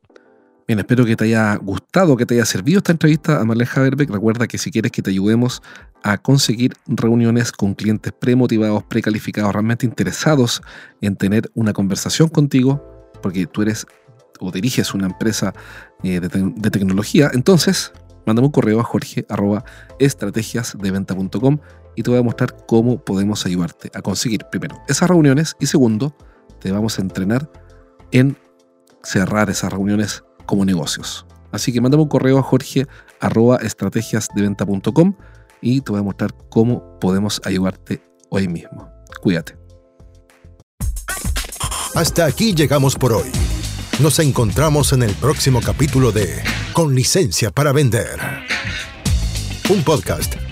Bien, 0.67 0.79
espero 0.79 1.05
que 1.05 1.17
te 1.17 1.25
haya 1.25 1.57
gustado, 1.57 2.17
que 2.17 2.25
te 2.25 2.35
haya 2.35 2.45
servido 2.45 2.79
esta 2.79 2.93
entrevista 2.93 3.41
a 3.41 3.45
Marlene 3.45 3.69
Haberbeck. 3.75 4.11
Recuerda 4.11 4.47
que 4.47 4.59
si 4.59 4.71
quieres 4.71 4.93
que 4.93 5.03
te 5.03 5.11
ayudemos 5.11 5.61
a 6.05 6.19
conseguir 6.19 6.73
reuniones 6.87 7.51
con 7.51 7.75
clientes 7.75 8.13
premotivados, 8.13 8.85
precalificados, 8.85 9.53
realmente 9.53 9.87
interesados 9.87 10.63
en 11.01 11.17
tener 11.17 11.51
una 11.55 11.73
conversación 11.73 12.29
contigo, 12.29 12.83
porque 13.23 13.47
tú 13.47 13.63
eres 13.63 13.87
o 14.41 14.51
diriges 14.51 14.95
una 14.95 15.07
empresa 15.07 15.53
eh, 16.03 16.21
de, 16.21 16.71
tecnología, 16.71 17.31
entonces 17.33 17.93
mándame 18.27 18.47
un 18.47 18.53
correo 18.53 18.81
a 18.81 18.85
jorge 18.85 19.27
estrategiasdeventa.com 19.99 21.59
y 21.97 22.03
te 22.03 22.11
voy 22.11 22.21
a 22.21 22.23
mostrar 22.23 22.57
cómo 22.67 23.03
podemos 23.03 23.45
ayudarte 23.47 23.91
a 23.95 24.03
conseguir 24.03 24.47
primero 24.51 24.81
esas 24.89 25.09
reuniones 25.09 25.57
y 25.61 25.67
segundo, 25.67 26.17
te 26.61 26.73
vamos 26.73 26.99
a 26.99 27.03
entrenar 27.03 27.51
en 28.11 28.37
cerrar 29.03 29.51
esas 29.51 29.73
reuniones 29.73 30.23
como 30.47 30.65
negocios. 30.65 31.27
Así 31.51 31.73
que 31.73 31.81
mándame 31.81 32.03
un 32.03 32.09
correo 32.09 32.39
a 32.39 32.43
jorge 32.43 32.87
arroba 33.21 33.57
estrategiasdeventa.com 33.57 35.15
y 35.61 35.81
te 35.81 35.93
voy 35.93 36.01
a 36.01 36.05
mostrar 36.05 36.35
cómo 36.49 36.99
podemos 36.99 37.41
ayudarte 37.45 38.03
hoy 38.31 38.49
mismo. 38.49 38.91
Cuídate. 39.21 39.57
Hasta 41.95 42.25
aquí 42.25 42.55
llegamos 42.55 42.97
por 42.97 43.13
hoy. 43.13 43.31
Nos 44.01 44.19
encontramos 44.19 44.93
en 44.93 45.03
el 45.03 45.15
próximo 45.15 45.61
capítulo 45.61 46.11
de 46.11 46.43
Con 46.73 46.95
licencia 46.95 47.51
para 47.51 47.73
vender. 47.73 48.19
Un 49.69 49.85
podcast 49.85 50.52